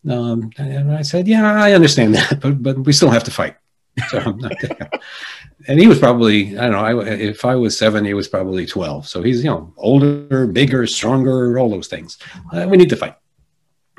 Um, 0.09 0.51
and 0.57 0.91
I 0.91 1.03
said, 1.03 1.27
"Yeah, 1.27 1.53
I 1.53 1.73
understand 1.73 2.15
that, 2.15 2.39
but 2.41 2.61
but 2.61 2.79
we 2.79 2.93
still 2.93 3.09
have 3.09 3.23
to 3.25 3.31
fight." 3.31 3.55
So 4.09 4.19
and 5.67 5.79
he 5.79 5.87
was 5.87 5.99
probably 5.99 6.57
I 6.57 6.69
don't 6.69 6.71
know. 6.71 7.01
I, 7.01 7.05
if 7.05 7.45
I 7.45 7.55
was 7.55 7.77
seven, 7.77 8.05
he 8.05 8.13
was 8.13 8.27
probably 8.27 8.65
twelve. 8.65 9.07
So 9.07 9.21
he's 9.21 9.43
you 9.43 9.49
know 9.49 9.73
older, 9.77 10.47
bigger, 10.47 10.87
stronger, 10.87 11.59
all 11.59 11.69
those 11.69 11.87
things. 11.87 12.17
Uh, 12.53 12.67
we 12.69 12.77
need 12.77 12.89
to 12.89 12.95
fight. 12.95 13.15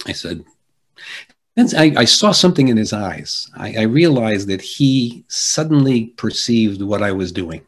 I 0.07 0.13
said. 0.13 0.45
I, 1.59 1.93
I 1.99 2.05
saw 2.07 2.33
something 2.33 2.69
in 2.69 2.79
his 2.79 2.95
eyes. 2.95 3.51
I, 3.55 3.75
I 3.81 3.83
realized 3.83 4.49
that 4.49 4.63
he 4.63 5.27
suddenly 5.29 6.07
perceived 6.17 6.81
what 6.81 7.03
I 7.03 7.13
was 7.13 7.31
doing. 7.31 7.61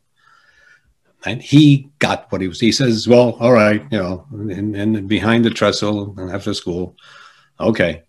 And 1.26 1.42
he 1.42 1.90
got 1.98 2.32
what 2.32 2.40
he 2.40 2.48
was. 2.48 2.60
He 2.60 2.72
says, 2.72 3.06
"Well, 3.06 3.36
all 3.40 3.52
right, 3.52 3.82
you 3.90 3.98
know, 3.98 4.26
and, 4.32 4.74
and 4.74 5.06
behind 5.06 5.44
the 5.44 5.50
trestle 5.50 6.14
and 6.18 6.30
after 6.30 6.54
school, 6.54 6.96
okay." 7.60 8.02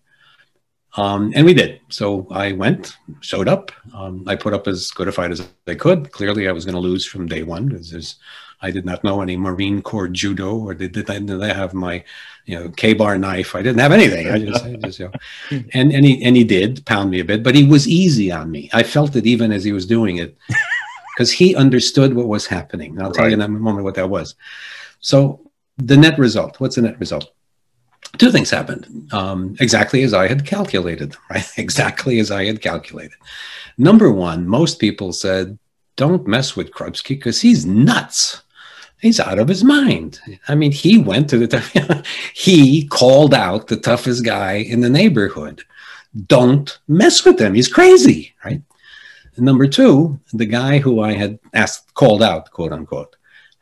Um, 0.96 1.32
and 1.34 1.44
we 1.44 1.52
did. 1.52 1.80
So 1.90 2.26
I 2.30 2.52
went, 2.52 2.96
showed 3.20 3.48
up. 3.48 3.70
Um, 3.94 4.24
I 4.26 4.34
put 4.34 4.54
up 4.54 4.66
as 4.66 4.90
good 4.90 5.08
a 5.08 5.12
fight 5.12 5.30
as 5.30 5.46
I 5.66 5.74
could. 5.74 6.10
Clearly, 6.10 6.48
I 6.48 6.52
was 6.52 6.64
going 6.64 6.74
to 6.74 6.80
lose 6.80 7.04
from 7.04 7.26
day 7.26 7.42
one. 7.42 7.68
Because 7.68 8.16
I 8.62 8.70
did 8.70 8.86
not 8.86 9.04
know 9.04 9.20
any 9.20 9.36
Marine 9.36 9.82
Corps 9.82 10.08
judo, 10.08 10.56
or 10.56 10.74
did, 10.74 10.92
did, 10.92 11.10
I, 11.10 11.18
did 11.18 11.42
I 11.42 11.52
have 11.52 11.74
my, 11.74 12.02
you 12.46 12.58
know, 12.58 12.70
K-bar 12.70 13.18
knife? 13.18 13.54
I 13.54 13.62
didn't 13.62 13.80
have 13.80 13.92
anything. 13.92 14.28
I 14.28 14.38
just, 14.38 14.64
I 14.64 14.76
just 14.76 14.98
you 14.98 15.12
know, 15.50 15.64
and 15.74 15.92
and 15.92 16.04
he 16.04 16.22
and 16.24 16.34
he 16.34 16.44
did 16.44 16.84
pound 16.86 17.10
me 17.10 17.20
a 17.20 17.24
bit, 17.24 17.42
but 17.42 17.54
he 17.54 17.64
was 17.64 17.86
easy 17.86 18.32
on 18.32 18.50
me. 18.50 18.70
I 18.72 18.82
felt 18.82 19.16
it 19.16 19.26
even 19.26 19.52
as 19.52 19.64
he 19.64 19.72
was 19.72 19.84
doing 19.84 20.16
it, 20.16 20.36
because 21.14 21.30
he 21.30 21.54
understood 21.54 22.14
what 22.14 22.28
was 22.28 22.46
happening. 22.46 22.92
And 22.92 23.02
I'll 23.02 23.12
tell 23.12 23.28
you 23.28 23.34
in 23.34 23.42
a 23.42 23.48
moment 23.48 23.84
what 23.84 23.96
that 23.96 24.08
was. 24.08 24.34
So 25.00 25.50
the 25.76 25.96
net 25.96 26.18
result. 26.18 26.58
What's 26.58 26.76
the 26.76 26.82
net 26.82 26.98
result? 26.98 27.32
Two 28.18 28.30
things 28.30 28.50
happened 28.50 29.12
um, 29.12 29.56
exactly 29.60 30.02
as 30.02 30.14
I 30.14 30.26
had 30.26 30.46
calculated 30.46 31.12
them, 31.12 31.20
right? 31.30 31.46
exactly 31.56 32.18
as 32.18 32.30
I 32.30 32.44
had 32.44 32.62
calculated. 32.62 33.16
Number 33.78 34.10
one, 34.10 34.46
most 34.46 34.78
people 34.78 35.12
said, 35.12 35.58
don't 35.96 36.26
mess 36.26 36.56
with 36.56 36.72
Krubski 36.72 37.10
because 37.10 37.40
he's 37.40 37.66
nuts. 37.66 38.42
He's 39.00 39.20
out 39.20 39.38
of 39.38 39.48
his 39.48 39.62
mind. 39.62 40.20
I 40.48 40.54
mean, 40.54 40.72
he 40.72 40.98
went 40.98 41.28
to 41.30 41.46
the, 41.46 42.06
he 42.34 42.86
called 42.88 43.34
out 43.34 43.66
the 43.66 43.76
toughest 43.76 44.24
guy 44.24 44.54
in 44.54 44.80
the 44.80 44.90
neighborhood. 44.90 45.62
Don't 46.26 46.78
mess 46.88 47.24
with 47.24 47.38
him. 47.38 47.54
He's 47.54 47.68
crazy, 47.68 48.34
right? 48.44 48.62
Number 49.36 49.66
two, 49.66 50.18
the 50.32 50.46
guy 50.46 50.78
who 50.78 51.00
I 51.00 51.12
had 51.12 51.38
asked, 51.52 51.92
called 51.92 52.22
out, 52.22 52.50
quote 52.50 52.72
unquote, 52.72 53.16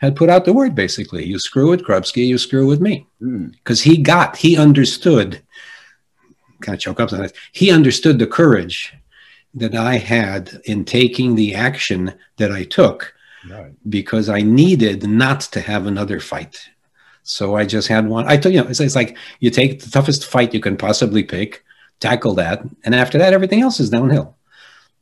had 0.04 0.16
put 0.16 0.30
out 0.30 0.44
the 0.44 0.52
word 0.52 0.74
basically. 0.74 1.24
You 1.24 1.38
screw 1.38 1.70
with 1.70 1.84
Krubski, 1.84 2.26
you 2.26 2.38
screw 2.38 2.66
with 2.66 2.80
me. 2.80 3.06
Because 3.20 3.80
mm. 3.80 3.84
he 3.84 3.96
got, 3.98 4.36
he 4.36 4.56
understood, 4.56 5.42
kind 6.60 6.74
of 6.74 6.80
choke 6.80 7.00
up 7.00 7.12
on 7.12 7.20
this, 7.20 7.32
he 7.52 7.70
understood 7.70 8.18
the 8.18 8.26
courage 8.26 8.94
that 9.54 9.74
I 9.74 9.96
had 9.98 10.60
in 10.64 10.84
taking 10.84 11.34
the 11.34 11.54
action 11.54 12.14
that 12.38 12.50
I 12.50 12.64
took 12.64 13.14
right. 13.48 13.72
because 13.88 14.28
I 14.28 14.40
needed 14.40 15.08
not 15.08 15.40
to 15.42 15.60
have 15.60 15.86
another 15.86 16.20
fight. 16.20 16.68
So 17.22 17.56
I 17.56 17.64
just 17.64 17.88
had 17.88 18.06
one. 18.06 18.26
I 18.28 18.36
told 18.36 18.54
you, 18.54 18.62
know, 18.62 18.68
it's, 18.68 18.80
it's 18.80 18.96
like 18.96 19.16
you 19.40 19.50
take 19.50 19.82
the 19.82 19.90
toughest 19.90 20.26
fight 20.26 20.52
you 20.52 20.60
can 20.60 20.76
possibly 20.76 21.22
pick, 21.22 21.64
tackle 22.00 22.34
that, 22.34 22.62
and 22.84 22.94
after 22.94 23.16
that, 23.18 23.32
everything 23.32 23.62
else 23.62 23.80
is 23.80 23.90
downhill. 23.90 24.36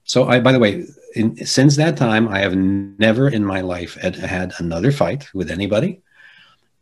So 0.05 0.29
I, 0.29 0.41
by 0.41 0.53
the 0.53 0.59
way, 0.59 0.87
in, 1.15 1.45
since 1.45 1.77
that 1.77 1.97
time, 1.97 2.29
I 2.29 2.41
have 2.41 2.57
never 2.57 3.29
in 3.29 3.45
my 3.45 3.61
life 3.61 3.95
had, 3.95 4.17
had 4.17 4.53
another 4.59 4.93
fight 4.93 5.33
with 5.35 5.51
anybody. 5.51 6.01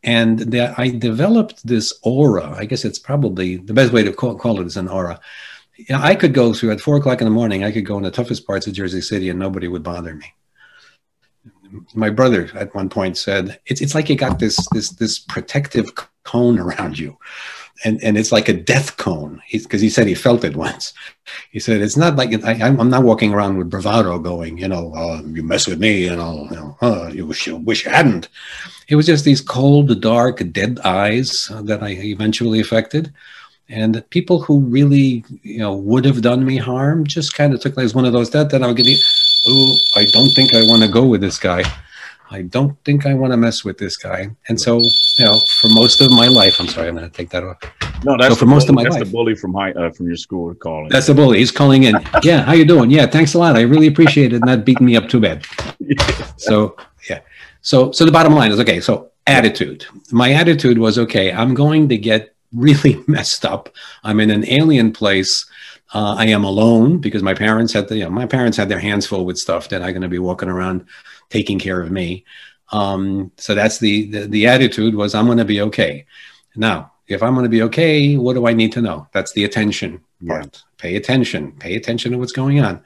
And 0.03 0.39
that 0.39 0.79
I 0.79 0.89
developed 0.89 1.67
this 1.67 1.93
aura. 2.03 2.55
I 2.57 2.65
guess 2.65 2.87
it's 2.87 2.99
probably 2.99 3.57
the 3.57 3.75
best 3.75 3.93
way 3.93 4.03
to 4.03 4.13
call, 4.13 4.35
call 4.35 4.61
it 4.61 4.67
is 4.67 4.79
an 4.79 4.89
aura. 4.89 5.21
You 5.77 5.87
know, 5.91 6.01
I 6.01 6.15
could 6.15 6.33
go 6.33 6.55
through 6.55 6.71
at 6.73 6.81
four 6.81 6.97
o'clock 6.97 7.21
in 7.21 7.27
the 7.27 7.31
morning, 7.31 7.65
I 7.65 7.73
could 7.73 7.85
go 7.85 7.99
in 7.99 8.03
the 8.03 8.11
toughest 8.11 8.47
parts 8.47 8.67
of 8.67 8.73
Jersey 8.73 9.03
City 9.03 9.29
and 9.29 9.39
nobody 9.39 9.69
would 9.69 9.83
bother 9.83 10.15
me. 10.15 10.33
My 11.95 12.11
brother 12.11 12.51
at 12.55 12.75
one 12.75 12.89
point 12.89 13.17
said, 13.17 13.61
it's, 13.67 13.81
it's 13.81 13.95
like 13.95 14.09
you 14.09 14.17
got 14.17 14.39
this, 14.39 14.67
this, 14.73 14.91
this 14.91 15.19
protective 15.19 15.91
cone 16.25 16.59
around 16.59 16.99
you 16.99 17.17
and 17.85 18.03
and 18.03 18.19
it's 18.19 18.33
like 18.33 18.49
a 18.49 18.53
death 18.53 18.97
cone. 18.97 19.41
Because 19.53 19.81
he 19.81 19.91
said 19.91 20.07
he 20.07 20.15
felt 20.15 20.45
it 20.45 20.57
once. 20.57 20.93
He 21.51 21.61
said 21.61 21.81
it's 21.81 21.97
not 21.97 22.17
like 22.17 22.33
I, 22.45 22.69
am 22.69 22.91
not 22.91 23.05
walking 23.05 23.33
around 23.33 23.59
with 23.59 23.71
bravado 23.71 24.19
going 24.19 24.59
you 24.59 24.69
know 24.69 24.93
oh, 24.97 25.25
you 25.27 25.43
mess 25.43 25.67
with 25.67 25.79
me 25.79 26.09
and 26.09 26.21
i'll 26.21 26.47
you 26.51 26.57
know 26.57 26.77
oh, 26.83 27.09
you 27.09 27.27
wish 27.27 27.47
you 27.47 27.57
wish 27.57 27.85
you 27.85 27.91
hadn't. 27.91 28.29
It 28.89 28.97
was 28.97 29.07
just 29.07 29.25
these 29.25 29.41
cold 29.41 30.01
dark 30.01 30.43
dead 30.53 30.81
eyes 30.85 31.51
that 31.63 31.83
i 31.83 31.91
eventually 31.91 32.61
affected. 32.61 33.13
And 33.69 34.03
people 34.11 34.43
who 34.43 34.59
really 34.61 35.25
you 35.43 35.61
know 35.61 35.75
would 35.75 36.05
have 36.05 36.23
done 36.23 36.45
me 36.45 36.57
harm 36.57 37.07
just 37.07 37.35
kind 37.35 37.55
of 37.55 37.61
took 37.61 37.77
like 37.77 37.95
one 37.95 38.05
of 38.05 38.13
those 38.13 38.31
that 38.31 38.51
then 38.51 38.65
i'll 38.65 38.79
you 38.79 38.97
oh 39.47 39.77
i 39.95 40.05
don't 40.13 40.31
think 40.31 40.53
i 40.55 40.67
want 40.67 40.83
to 40.83 40.89
go 40.89 41.05
with 41.05 41.21
this 41.21 41.39
guy 41.39 41.63
I 42.33 42.43
don't 42.43 42.77
think 42.85 43.07
I 43.07 43.15
want 43.15 43.33
to 43.33 43.37
mess 43.37 43.65
with 43.65 43.79
this 43.79 43.97
guy. 43.97 44.31
And 44.49 44.61
so, 44.61 44.79
you 45.19 45.25
know, 45.25 45.41
for 45.61 45.69
most 45.69 46.01
of 46.01 46.13
my 46.13 46.29
life, 46.29 46.61
I'm 46.61 46.69
sorry, 46.69 46.89
I'm 46.89 46.97
going 46.97 47.11
to 47.11 47.17
take 47.17 47.31
that 47.31 47.43
off. 47.43 47.59
No, 48.05 48.17
that's 48.17 48.35
so 48.35 48.39
for 48.39 48.47
most 48.47 48.67
bully, 48.67 48.71
of 48.71 48.75
my 48.77 48.83
that's 48.85 48.95
life. 48.97 49.05
the 49.05 49.11
bully 49.11 49.35
from 49.35 49.53
high 49.53 49.73
uh, 49.73 49.91
from 49.91 50.07
your 50.07 50.17
school 50.17 50.55
calling. 50.55 50.89
That's 50.91 51.09
the 51.09 51.15
bully. 51.15 51.39
He's 51.39 51.51
calling 51.51 51.83
in. 51.83 51.97
yeah, 52.23 52.43
how 52.43 52.53
you 52.53 52.65
doing? 52.65 52.91
Yeah, 52.91 53.07
thanks 53.07 53.35
a 53.35 53.39
lot. 53.39 53.57
I 53.57 53.63
really 53.63 53.89
appreciate 53.89 54.33
it. 54.33 54.45
Not 54.45 54.65
beating 54.65 54.87
me 54.87 54.97
up 54.97 55.09
too 55.09 55.21
bad. 55.21 55.45
so 56.37 56.77
yeah. 57.09 57.21
So 57.63 57.93
so 57.93 58.07
the 58.07 58.13
bottom 58.13 58.33
line 58.33 58.53
is 58.53 58.61
okay. 58.61 58.81
So 58.81 59.11
attitude. 59.27 59.85
My 60.13 60.33
attitude 60.33 60.79
was 60.79 60.99
okay. 60.99 61.33
I'm 61.33 61.53
going 61.53 61.89
to 61.89 61.99
get 61.99 62.35
really 62.55 63.03
messed 63.07 63.45
up. 63.45 63.69
I'm 64.03 64.21
in 64.21 64.31
an 64.31 64.47
alien 64.49 64.93
place. 64.93 65.47
Uh, 65.93 66.15
I 66.15 66.27
am 66.27 66.45
alone 66.45 66.99
because 66.99 67.23
my 67.23 67.35
parents 67.35 67.73
had 67.73 67.89
the, 67.89 67.97
you 67.97 68.05
know, 68.05 68.11
my 68.11 68.25
parents 68.25 68.57
had 68.57 68.69
their 68.69 68.79
hands 68.79 69.07
full 69.07 69.27
with 69.27 69.39
stuff 69.39 69.69
that 69.71 69.83
I'm 69.83 69.91
going 69.91 70.03
to 70.03 70.09
be 70.09 70.21
walking 70.21 70.49
around 70.49 70.87
taking 71.31 71.59
care 71.59 71.81
of 71.81 71.91
me. 71.91 72.25
Um, 72.73 73.33
so 73.37 73.55
that's 73.55 73.79
the, 73.79 74.11
the, 74.11 74.27
the 74.27 74.47
attitude 74.47 74.95
was 74.95 75.15
I'm 75.15 75.27
going 75.27 75.39
to 75.39 75.45
be 75.45 75.61
okay. 75.63 76.07
Now, 76.55 76.93
if 77.09 77.23
I'm 77.23 77.35
going 77.35 77.45
to 77.45 77.51
be 77.51 77.63
okay, 77.63 78.17
what 78.17 78.35
do 78.35 78.47
I 78.47 78.53
need 78.53 78.73
to 78.73 78.83
know? 78.83 79.09
That's 79.13 79.33
the 79.33 79.45
attention 79.45 80.01
part. 80.27 80.45
Yeah. 80.55 80.61
Pay 80.79 80.97
attention. 80.97 81.53
Pay 81.53 81.75
attention 81.75 82.13
to 82.13 82.19
what's 82.19 82.33
going 82.33 82.61
on. 82.61 82.83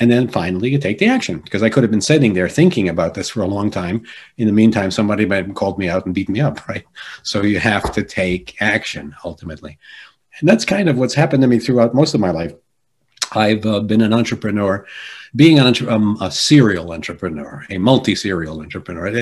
And 0.00 0.10
then 0.10 0.26
finally, 0.26 0.70
you 0.70 0.78
take 0.78 0.98
the 0.98 1.06
action 1.06 1.38
because 1.38 1.62
I 1.62 1.70
could 1.70 1.84
have 1.84 1.90
been 1.90 2.00
sitting 2.00 2.34
there 2.34 2.48
thinking 2.48 2.88
about 2.88 3.14
this 3.14 3.30
for 3.30 3.42
a 3.42 3.46
long 3.46 3.70
time. 3.70 4.04
In 4.38 4.46
the 4.46 4.52
meantime, 4.52 4.90
somebody 4.90 5.24
might 5.24 5.46
have 5.46 5.54
called 5.54 5.78
me 5.78 5.88
out 5.88 6.04
and 6.04 6.14
beat 6.14 6.28
me 6.28 6.40
up, 6.40 6.66
right? 6.68 6.84
So 7.22 7.42
you 7.42 7.60
have 7.60 7.92
to 7.92 8.02
take 8.02 8.60
action 8.60 9.14
ultimately. 9.24 9.78
And 10.40 10.48
that's 10.48 10.64
kind 10.64 10.88
of 10.88 10.98
what's 10.98 11.14
happened 11.14 11.42
to 11.42 11.48
me 11.48 11.60
throughout 11.60 11.94
most 11.94 12.14
of 12.14 12.20
my 12.20 12.30
life. 12.30 12.52
I've 13.36 13.64
uh, 13.66 13.80
been 13.80 14.00
an 14.00 14.12
entrepreneur 14.12 14.86
being 15.36 15.58
an, 15.58 15.88
um, 15.88 16.16
a 16.20 16.30
serial 16.30 16.92
entrepreneur, 16.92 17.64
a 17.70 17.78
multi-serial 17.78 18.60
entrepreneur, 18.60 19.08
it, 19.08 19.16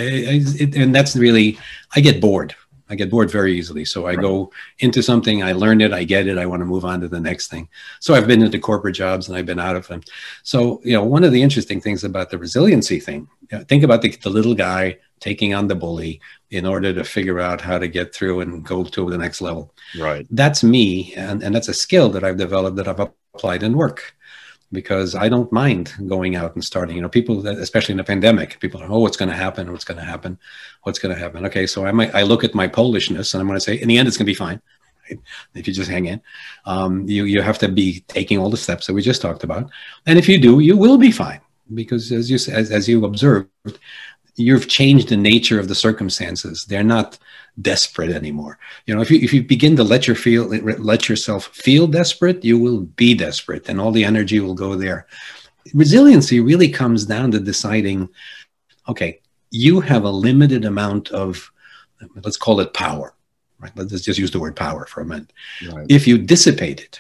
it, 0.61 0.77
and 0.77 0.95
that's 0.95 1.17
really, 1.17 1.59
I 1.97 2.01
get 2.01 2.21
bored. 2.21 2.55
I 2.91 2.95
get 2.95 3.11
bored 3.11 3.31
very 3.31 3.57
easily. 3.57 3.87
So 3.87 4.07
I 4.07 4.17
go 4.17 4.53
into 4.81 5.03
something, 5.03 5.43
I 5.43 5.53
learn 5.53 5.81
it, 5.81 5.95
I 5.95 6.05
get 6.05 6.27
it, 6.27 6.37
I 6.37 6.45
want 6.45 6.61
to 6.61 6.67
move 6.67 6.85
on 6.85 7.01
to 7.01 7.09
the 7.09 7.21
next 7.21 7.49
thing. 7.49 7.67
So 8.01 8.13
I've 8.13 8.27
been 8.27 8.43
into 8.43 8.59
corporate 8.59 8.95
jobs 8.95 9.29
and 9.29 9.37
I've 9.37 9.47
been 9.47 9.59
out 9.59 9.77
of 9.77 9.89
them. 9.89 10.03
So, 10.43 10.83
you 10.85 10.93
know, 10.93 11.03
one 11.03 11.25
of 11.25 11.33
the 11.33 11.41
interesting 11.41 11.81
things 11.81 12.05
about 12.05 12.29
the 12.29 12.37
resiliency 12.37 13.01
thing, 13.01 13.29
you 13.51 13.59
know, 13.59 13.65
think 13.65 13.83
about 13.83 14.03
the, 14.03 14.11
the 14.11 14.29
little 14.29 14.55
guy 14.55 14.99
taking 15.21 15.55
on 15.55 15.69
the 15.69 15.75
bully 15.75 16.21
in 16.51 16.67
order 16.67 16.93
to 16.93 17.03
figure 17.03 17.41
out 17.41 17.63
how 17.63 17.79
to 17.79 17.89
get 17.89 18.15
through 18.15 18.41
and 18.41 18.63
go 18.63 18.85
to 18.85 19.09
the 19.09 19.17
next 19.17 19.41
level. 19.41 19.73
Right. 19.99 20.27
That's 20.31 20.63
me. 20.63 21.15
And, 21.15 21.43
and 21.43 21.55
that's 21.55 21.69
a 21.69 21.75
skill 21.75 22.11
that 22.11 22.25
I've 22.25 22.37
developed 22.37 22.77
that 22.77 22.89
I've 22.89 23.01
applied 23.35 23.63
in 23.63 23.77
work 23.77 24.15
because 24.73 25.15
I 25.15 25.29
don't 25.29 25.53
mind 25.53 25.93
going 26.07 26.35
out 26.35 26.55
and 26.55 26.65
starting. 26.65 26.97
You 26.97 27.03
know, 27.03 27.09
people, 27.09 27.47
especially 27.47 27.93
in 27.93 28.01
a 28.01 28.05
pandemic, 28.05 28.59
people 28.61 28.83
are, 28.83 28.91
oh, 28.91 29.01
what's 29.01 29.17
going 29.17 29.29
to 29.29 29.37
happen? 29.37 29.71
What's 29.71 29.85
going 29.85 29.99
to 29.99 30.05
happen? 30.05 30.39
What's 30.83 30.99
going 30.99 31.15
to 31.15 31.21
happen? 31.21 31.45
Okay, 31.47 31.67
so 31.67 31.87
I 31.87 31.93
might 31.93 32.15
I 32.15 32.23
look 32.23 32.45
at 32.45 32.55
my 32.55 32.69
Polishness 32.69 33.35
and 33.35 33.41
I'm 33.41 33.47
going 33.47 33.57
to 33.57 33.61
say, 33.61 33.75
in 33.75 33.89
the 33.89 33.99
end, 33.99 34.09
it's 34.09 34.17
going 34.17 34.27
to 34.27 34.31
be 34.31 34.35
fine. 34.35 34.61
Right? 35.09 35.19
If 35.55 35.67
you 35.67 35.75
just 35.75 35.91
hang 35.91 36.07
in, 36.07 36.21
um, 36.65 37.07
you 37.09 37.25
you 37.25 37.43
have 37.43 37.59
to 37.59 37.69
be 37.69 38.01
taking 38.09 38.39
all 38.39 38.51
the 38.51 38.57
steps 38.57 38.87
that 38.87 38.95
we 38.95 39.03
just 39.03 39.21
talked 39.21 39.45
about, 39.45 39.69
and 40.07 40.19
if 40.19 40.29
you 40.29 40.39
do, 40.39 40.61
you 40.61 40.77
will 40.77 40.97
be 40.97 41.11
fine 41.11 41.41
because 41.75 42.13
as 42.13 42.31
you 42.31 42.37
as, 42.37 42.71
as 42.71 42.89
you 42.89 43.05
observed, 43.05 43.49
you've 44.37 44.69
changed 44.69 45.09
the 45.09 45.17
nature 45.17 45.61
of 45.61 45.69
the 45.69 45.75
circumstances. 45.75 46.65
They're 46.65 46.83
not 46.83 47.19
desperate 47.61 48.11
anymore. 48.11 48.59
You 48.87 48.95
know, 48.95 49.03
if 49.03 49.11
you 49.11 49.19
if 49.21 49.33
you 49.33 49.43
begin 49.43 49.77
to 49.77 49.85
let 49.85 50.07
your 50.07 50.17
feel 50.17 50.47
let 50.47 51.09
yourself 51.09 51.47
feel 51.49 51.87
desperate, 51.87 52.45
you 52.45 52.59
will 52.59 52.81
be 52.81 53.15
desperate, 53.15 53.69
and 53.69 53.81
all 53.81 53.93
the 53.93 54.05
energy 54.05 54.41
will 54.41 54.55
go 54.55 54.75
there. 54.75 55.07
Resiliency 55.75 56.41
really 56.41 56.69
comes 56.69 57.05
down 57.05 57.31
to 57.33 57.41
deciding, 57.41 58.09
okay, 58.89 59.21
you 59.51 59.81
have 59.81 60.05
a 60.05 60.11
limited 60.11 60.65
amount 60.65 61.11
of, 61.11 61.53
let's 62.25 62.37
call 62.37 62.59
it 62.59 62.75
power, 62.75 63.15
right? 63.61 63.71
Let's 63.77 64.01
just 64.01 64.19
use 64.19 64.33
the 64.33 64.41
word 64.41 64.57
power 64.57 64.87
for 64.87 65.03
a 65.03 65.05
minute. 65.05 65.33
Right. 65.71 65.87
If 65.89 66.09
you 66.09 66.19
dissipate 66.19 66.81
it, 66.81 66.99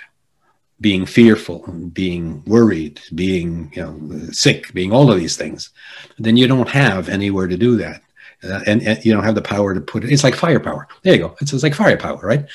being 0.82 1.06
fearful, 1.06 1.60
being 1.94 2.44
worried, 2.44 3.00
being 3.14 3.72
you 3.74 3.82
know 3.82 4.18
sick, 4.32 4.74
being 4.74 4.92
all 4.92 5.10
of 5.10 5.18
these 5.18 5.38
things, 5.38 5.70
then 6.18 6.36
you 6.36 6.46
don't 6.46 6.68
have 6.68 7.08
anywhere 7.08 7.46
to 7.46 7.56
do 7.56 7.76
that 7.78 8.02
uh, 8.44 8.60
and, 8.66 8.82
and, 8.82 9.04
you 9.04 9.12
don't 9.12 9.24
have 9.24 9.34
the 9.34 9.42
power 9.42 9.74
to 9.74 9.80
put 9.80 10.04
it. 10.04 10.12
It's 10.12 10.24
like 10.24 10.34
firepower. 10.34 10.88
There 11.02 11.14
you 11.14 11.20
go. 11.20 11.36
It's, 11.40 11.52
it's 11.52 11.62
like 11.62 11.74
firepower, 11.74 12.18
right? 12.18 12.46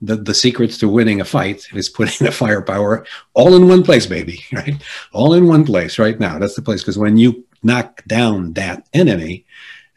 The, 0.00 0.16
the 0.16 0.34
secrets 0.34 0.78
to 0.78 0.88
winning 0.88 1.20
a 1.20 1.24
fight 1.24 1.66
is 1.74 1.88
putting 1.88 2.26
the 2.26 2.32
firepower 2.44 3.06
all 3.34 3.54
in 3.54 3.68
one 3.68 3.82
place, 3.82 4.06
baby, 4.06 4.44
right? 4.52 4.82
All 5.12 5.34
in 5.34 5.46
one 5.46 5.64
place 5.64 5.98
right 5.98 6.18
now. 6.18 6.38
That's 6.38 6.54
the 6.54 6.62
place. 6.62 6.82
Because 6.82 6.98
when 6.98 7.16
you 7.16 7.44
knock 7.62 8.02
down 8.06 8.54
that 8.54 8.86
enemy, 8.92 9.44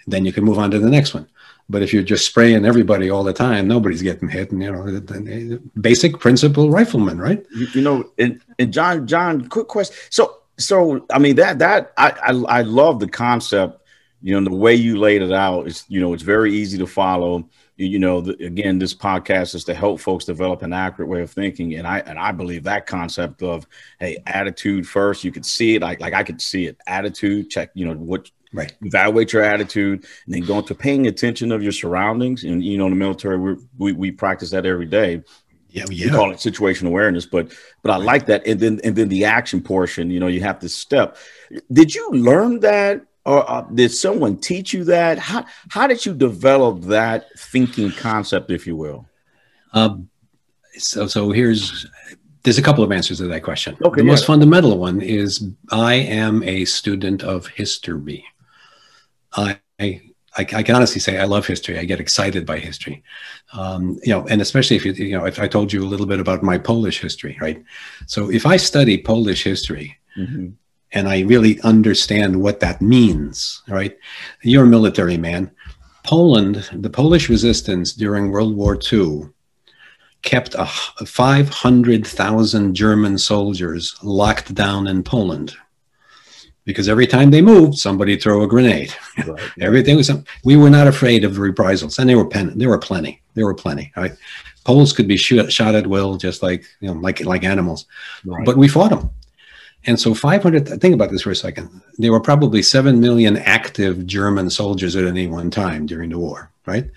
then 0.05 0.25
you 0.25 0.33
can 0.33 0.43
move 0.43 0.59
on 0.59 0.71
to 0.71 0.79
the 0.79 0.89
next 0.89 1.13
one. 1.13 1.27
But 1.69 1.81
if 1.81 1.93
you're 1.93 2.03
just 2.03 2.25
spraying 2.25 2.65
everybody 2.65 3.09
all 3.09 3.23
the 3.23 3.33
time, 3.33 3.67
nobody's 3.67 4.01
getting 4.01 4.29
hit. 4.29 4.51
And 4.51 4.63
you 4.63 4.71
know, 4.71 5.59
basic 5.81 6.19
principle 6.19 6.69
rifleman, 6.69 7.17
right? 7.19 7.45
You, 7.53 7.67
you 7.73 7.81
know, 7.81 8.09
and, 8.17 8.41
and 8.57 8.71
John, 8.71 9.05
John, 9.05 9.47
quick 9.49 9.67
question. 9.67 9.95
So, 10.09 10.37
so 10.57 11.05
I 11.11 11.19
mean 11.19 11.35
that 11.35 11.59
that 11.59 11.93
I, 11.97 12.11
I 12.23 12.59
I 12.59 12.61
love 12.61 12.99
the 12.99 13.07
concept 13.07 13.81
You 14.21 14.39
know, 14.39 14.49
the 14.49 14.55
way 14.55 14.73
you 14.73 14.97
laid 14.97 15.21
it 15.21 15.31
out 15.31 15.67
is, 15.67 15.85
you 15.87 16.01
know, 16.01 16.13
it's 16.13 16.23
very 16.23 16.51
easy 16.53 16.77
to 16.79 16.87
follow. 16.87 17.47
You 17.75 17.99
know, 17.99 18.21
the, 18.21 18.33
again, 18.43 18.79
this 18.79 18.95
podcast 18.95 19.53
is 19.53 19.63
to 19.65 19.75
help 19.75 19.99
folks 19.99 20.25
develop 20.25 20.63
an 20.63 20.73
accurate 20.73 21.07
way 21.07 21.21
of 21.21 21.29
thinking, 21.29 21.75
and 21.75 21.85
I 21.85 21.99
and 21.99 22.17
I 22.17 22.31
believe 22.31 22.63
that 22.63 22.87
concept 22.87 23.43
of 23.43 23.67
hey, 23.99 24.17
attitude 24.25 24.87
first. 24.87 25.23
You 25.23 25.31
could 25.31 25.45
see 25.45 25.75
it, 25.75 25.83
like 25.83 26.01
like 26.01 26.15
I 26.15 26.23
could 26.23 26.41
see 26.41 26.65
it. 26.65 26.77
Attitude, 26.87 27.51
check. 27.51 27.69
You 27.75 27.85
know 27.85 27.93
what 27.93 28.31
right 28.53 28.73
evaluate 28.81 29.33
your 29.33 29.43
attitude 29.43 30.05
and 30.25 30.33
then 30.33 30.41
go 30.41 30.59
into 30.59 30.73
paying 30.73 31.07
attention 31.07 31.51
of 31.51 31.61
your 31.61 31.71
surroundings 31.71 32.43
and 32.43 32.63
you 32.63 32.77
know 32.77 32.85
in 32.85 32.91
the 32.91 32.97
military 32.97 33.57
we 33.77 33.91
we 33.91 34.11
practice 34.11 34.49
that 34.51 34.65
every 34.65 34.85
day 34.85 35.21
yeah, 35.69 35.85
yeah. 35.89 36.05
We 36.05 36.11
call 36.11 36.31
it 36.31 36.37
situational 36.37 36.87
awareness, 36.87 37.25
but 37.25 37.53
but 37.83 37.91
I 37.91 37.97
like 37.97 38.25
that. 38.27 38.47
And 38.47 38.59
then 38.59 38.79
and 38.83 38.95
then 38.95 39.09
the 39.09 39.25
action 39.25 39.61
portion, 39.61 40.09
you 40.09 40.19
know, 40.19 40.27
you 40.27 40.41
have 40.41 40.59
to 40.59 40.69
step. 40.69 41.17
Did 41.71 41.93
you 41.93 42.09
learn 42.11 42.61
that, 42.61 43.05
or 43.25 43.49
uh, 43.49 43.61
did 43.73 43.91
someone 43.91 44.37
teach 44.37 44.73
you 44.73 44.83
that? 44.85 45.19
How 45.19 45.45
how 45.69 45.87
did 45.87 46.05
you 46.05 46.13
develop 46.13 46.81
that 46.83 47.27
thinking 47.37 47.91
concept, 47.91 48.49
if 48.49 48.65
you 48.65 48.75
will? 48.75 49.05
Um, 49.73 50.09
so 50.77 51.05
so 51.07 51.31
here's 51.31 51.85
there's 52.43 52.57
a 52.57 52.63
couple 52.63 52.83
of 52.83 52.91
answers 52.91 53.17
to 53.17 53.27
that 53.27 53.43
question. 53.43 53.77
Okay, 53.83 54.01
the 54.01 54.05
yeah. 54.05 54.11
most 54.11 54.25
fundamental 54.25 54.77
one 54.77 55.01
is 55.01 55.45
I 55.71 55.95
am 55.95 56.43
a 56.43 56.65
student 56.65 57.23
of 57.23 57.47
history. 57.47 58.25
I 59.37 59.59
I, 60.37 60.41
I, 60.55 60.63
can 60.63 60.75
honestly 60.75 60.99
say 60.99 61.17
I 61.17 61.25
love 61.25 61.47
history. 61.47 61.79
I 61.79 61.85
get 61.85 61.99
excited 61.99 62.45
by 62.45 62.59
history, 62.59 63.03
um, 63.53 63.99
you 64.03 64.11
know, 64.11 64.27
and 64.27 64.41
especially 64.41 64.75
if 64.75 64.85
you, 64.85 64.93
you 64.93 65.17
know, 65.17 65.25
if 65.25 65.39
I 65.39 65.47
told 65.47 65.73
you 65.73 65.83
a 65.83 65.87
little 65.87 66.05
bit 66.05 66.19
about 66.19 66.43
my 66.43 66.57
Polish 66.57 66.99
history, 66.99 67.37
right? 67.41 67.63
So 68.05 68.31
if 68.31 68.45
I 68.45 68.57
study 68.57 68.97
Polish 68.97 69.43
history 69.43 69.97
mm-hmm. 70.17 70.49
and 70.91 71.09
I 71.09 71.21
really 71.21 71.59
understand 71.61 72.41
what 72.41 72.59
that 72.59 72.81
means, 72.81 73.63
right? 73.67 73.97
You're 74.43 74.65
a 74.65 74.67
military 74.67 75.17
man. 75.17 75.51
Poland, 76.03 76.69
the 76.71 76.89
Polish 76.89 77.29
resistance 77.29 77.93
during 77.93 78.31
World 78.31 78.55
War 78.55 78.79
II 78.91 79.29
kept 80.21 80.55
a 80.55 80.65
500,000 80.65 82.75
German 82.75 83.17
soldiers 83.17 83.95
locked 84.03 84.53
down 84.53 84.87
in 84.87 85.03
Poland 85.03 85.55
because 86.67 86.89
every 86.89 87.07
time 87.07 87.31
they 87.31 87.41
moved, 87.41 87.75
somebody 87.75 88.17
throw 88.17 88.43
a 88.43 88.47
grenade. 88.47 88.93
Right. 89.25 89.51
Everything 89.61 89.95
was. 89.95 90.11
We 90.43 90.57
were 90.57 90.69
not 90.69 90.85
afraid 90.85 91.23
of 91.23 91.39
reprisals, 91.39 91.97
and 91.97 92.09
there 92.09 92.17
were 92.17 92.27
pen, 92.27 92.57
there 92.57 92.67
were 92.67 92.77
plenty. 92.77 93.21
There 93.35 93.45
were 93.45 93.55
plenty. 93.55 93.93
Right? 93.95 94.11
Poles 94.65 94.91
could 94.91 95.07
be 95.07 95.15
shoot, 95.15 95.51
shot 95.51 95.75
at 95.75 95.87
will, 95.87 96.17
just 96.17 96.43
like 96.43 96.65
you 96.81 96.89
know, 96.89 96.99
like 96.99 97.21
like 97.21 97.45
animals. 97.45 97.85
Right. 98.25 98.45
But 98.45 98.57
we 98.57 98.67
fought 98.67 98.89
them. 98.89 99.09
And 99.85 99.97
so 99.97 100.13
500, 100.13 100.81
think 100.81 100.93
about 100.93 101.09
this 101.11 101.21
for 101.21 101.31
a 101.31 101.35
second. 101.35 101.69
There 101.97 102.11
were 102.11 102.19
probably 102.19 102.61
7 102.61 102.99
million 102.99 103.37
active 103.37 104.05
German 104.05 104.49
soldiers 104.49 104.97
at 104.97 105.05
any 105.05 105.27
one 105.27 105.49
time 105.49 105.85
during 105.85 106.09
the 106.09 106.19
war, 106.19 106.51
right? 106.65 106.89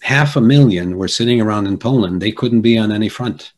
Half 0.00 0.36
a 0.36 0.40
million 0.40 0.96
were 0.96 1.08
sitting 1.08 1.42
around 1.42 1.66
in 1.66 1.76
Poland. 1.76 2.22
They 2.22 2.30
couldn't 2.30 2.62
be 2.62 2.78
on 2.78 2.90
any 2.90 3.10
front. 3.10 3.52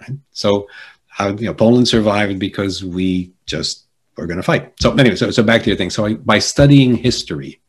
Right? 0.00 0.18
So, 0.30 0.68
how, 1.08 1.30
you 1.30 1.46
know, 1.46 1.54
Poland 1.54 1.88
survived 1.88 2.38
because 2.38 2.84
we 2.84 3.32
just 3.46 3.85
we're 4.16 4.26
going 4.26 4.38
to 4.38 4.42
fight. 4.42 4.72
So 4.80 4.92
anyway, 4.94 5.16
so, 5.16 5.30
so 5.30 5.42
back 5.42 5.62
to 5.62 5.70
your 5.70 5.76
thing. 5.76 5.90
So 5.90 6.06
I, 6.06 6.14
by 6.14 6.38
studying 6.38 6.96
history, 6.96 7.60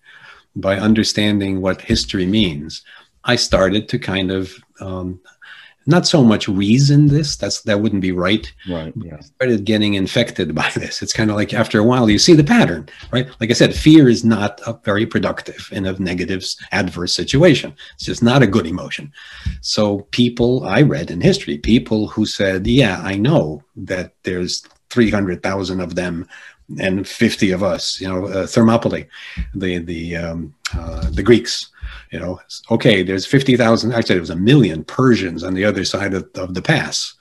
by 0.55 0.77
understanding 0.77 1.61
what 1.61 1.81
history 1.81 2.25
means, 2.25 2.83
I 3.23 3.35
started 3.35 3.89
to 3.89 3.99
kind 3.99 4.31
of 4.31 4.53
um, 4.79 5.19
not 5.87 6.05
so 6.05 6.23
much 6.23 6.47
reason 6.47 7.07
this. 7.07 7.35
That's 7.35 7.61
that 7.63 7.81
wouldn't 7.81 8.01
be 8.01 8.11
right. 8.11 8.51
Right. 8.69 8.93
Yeah. 8.95 9.15
I 9.17 9.21
started 9.21 9.65
getting 9.65 9.95
infected 9.95 10.53
by 10.61 10.69
this. 10.75 11.01
It's 11.01 11.13
kind 11.13 11.29
of 11.29 11.35
like 11.35 11.53
after 11.53 11.79
a 11.79 11.83
while 11.83 12.09
you 12.09 12.19
see 12.19 12.33
the 12.33 12.43
pattern, 12.43 12.89
right? 13.11 13.27
Like 13.39 13.49
I 13.49 13.53
said, 13.53 13.73
fear 13.75 14.07
is 14.07 14.23
not 14.23 14.61
a 14.67 14.73
very 14.83 15.05
productive 15.05 15.69
in 15.71 15.85
a 15.85 15.93
negative, 15.93 16.45
adverse 16.71 17.13
situation. 17.13 17.73
It's 17.95 18.05
just 18.05 18.23
not 18.23 18.43
a 18.43 18.47
good 18.47 18.67
emotion. 18.67 19.11
So 19.61 20.01
people 20.11 20.65
I 20.65 20.81
read 20.81 21.09
in 21.09 21.21
history, 21.21 21.57
people 21.57 22.07
who 22.07 22.25
said, 22.25 22.67
"Yeah, 22.67 23.01
I 23.03 23.15
know 23.15 23.63
that 23.75 24.13
there's 24.23 24.63
300,000 24.89 25.82
of 25.82 25.96
them 25.96 26.27
and 26.79 27.08
50 27.08 27.51
of 27.51 27.63
us, 27.63 28.00
you 28.02 28.08
know, 28.08 28.28
uh, 28.28 28.47
Thermopylae, 28.47 29.08
the, 29.56 29.78
the, 29.80 30.17
um, 30.17 30.54
uh, 30.76 31.10
the 31.12 31.23
Greeks, 31.23 31.69
you 32.12 32.19
know, 32.19 32.39
okay, 32.71 33.04
there's 33.04 33.26
50,000, 33.26 33.93
actually, 33.93 34.17
it 34.17 34.21
was 34.21 34.30
a 34.30 34.36
million 34.36 34.84
Persians 34.84 35.43
on 35.43 35.54
the 35.54 35.63
other 35.63 35.86
side 35.86 36.13
of, 36.13 36.30
of 36.36 36.54
the 36.54 36.62
pass. 36.62 37.13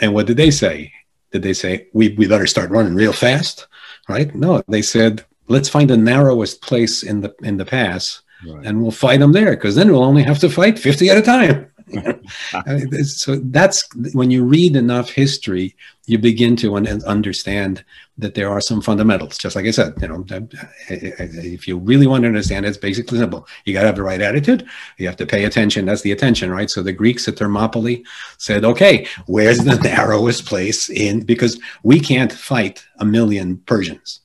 And 0.00 0.14
what 0.14 0.26
did 0.26 0.36
they 0.36 0.50
say? 0.50 0.92
Did 1.32 1.42
they 1.42 1.52
say, 1.52 1.88
we, 1.92 2.10
we 2.10 2.26
better 2.26 2.46
start 2.46 2.70
running 2.70 2.94
real 2.94 3.12
fast? 3.12 3.66
Right? 4.08 4.34
No, 4.34 4.62
they 4.68 4.82
said, 4.82 5.24
let's 5.48 5.68
find 5.68 5.90
the 5.90 5.96
narrowest 5.96 6.62
place 6.62 7.02
in 7.02 7.20
the, 7.20 7.34
in 7.42 7.56
the 7.56 7.64
pass 7.64 8.22
right. 8.46 8.66
and 8.66 8.82
we'll 8.82 8.90
fight 8.90 9.20
them 9.20 9.32
there 9.32 9.50
because 9.50 9.74
then 9.74 9.90
we'll 9.90 10.04
only 10.04 10.22
have 10.22 10.38
to 10.40 10.50
fight 10.50 10.78
50 10.78 11.10
at 11.10 11.18
a 11.18 11.22
time. 11.22 11.67
so 13.04 13.36
that's 13.36 13.88
when 14.12 14.30
you 14.30 14.44
read 14.44 14.76
enough 14.76 15.10
history, 15.10 15.74
you 16.06 16.18
begin 16.18 16.56
to 16.56 16.76
understand 16.76 17.84
that 18.16 18.34
there 18.34 18.50
are 18.50 18.60
some 18.60 18.80
fundamentals. 18.80 19.38
Just 19.38 19.54
like 19.56 19.66
I 19.66 19.70
said, 19.70 19.94
you 20.00 20.08
know, 20.08 20.24
eh, 20.30 20.40
eh, 20.88 21.10
eh, 21.18 21.28
if 21.34 21.68
you 21.68 21.78
really 21.78 22.06
want 22.06 22.22
to 22.22 22.28
understand 22.28 22.66
it's 22.66 22.78
basically 22.78 23.18
simple. 23.18 23.46
You 23.64 23.74
got 23.74 23.82
to 23.82 23.86
have 23.86 23.96
the 23.96 24.02
right 24.02 24.20
attitude. 24.20 24.66
You 24.96 25.06
have 25.06 25.16
to 25.16 25.26
pay 25.26 25.44
attention. 25.44 25.86
That's 25.86 26.02
the 26.02 26.12
attention, 26.12 26.50
right? 26.50 26.70
So 26.70 26.82
the 26.82 26.92
Greeks 26.92 27.28
at 27.28 27.38
Thermopylae 27.38 28.02
said, 28.38 28.64
okay, 28.64 29.06
where's 29.26 29.58
the 29.58 29.76
narrowest 29.82 30.46
place 30.46 30.88
in? 30.88 31.20
Because 31.20 31.60
we 31.82 32.00
can't 32.00 32.32
fight 32.32 32.84
a 32.98 33.04
million 33.04 33.58
Persians 33.66 34.20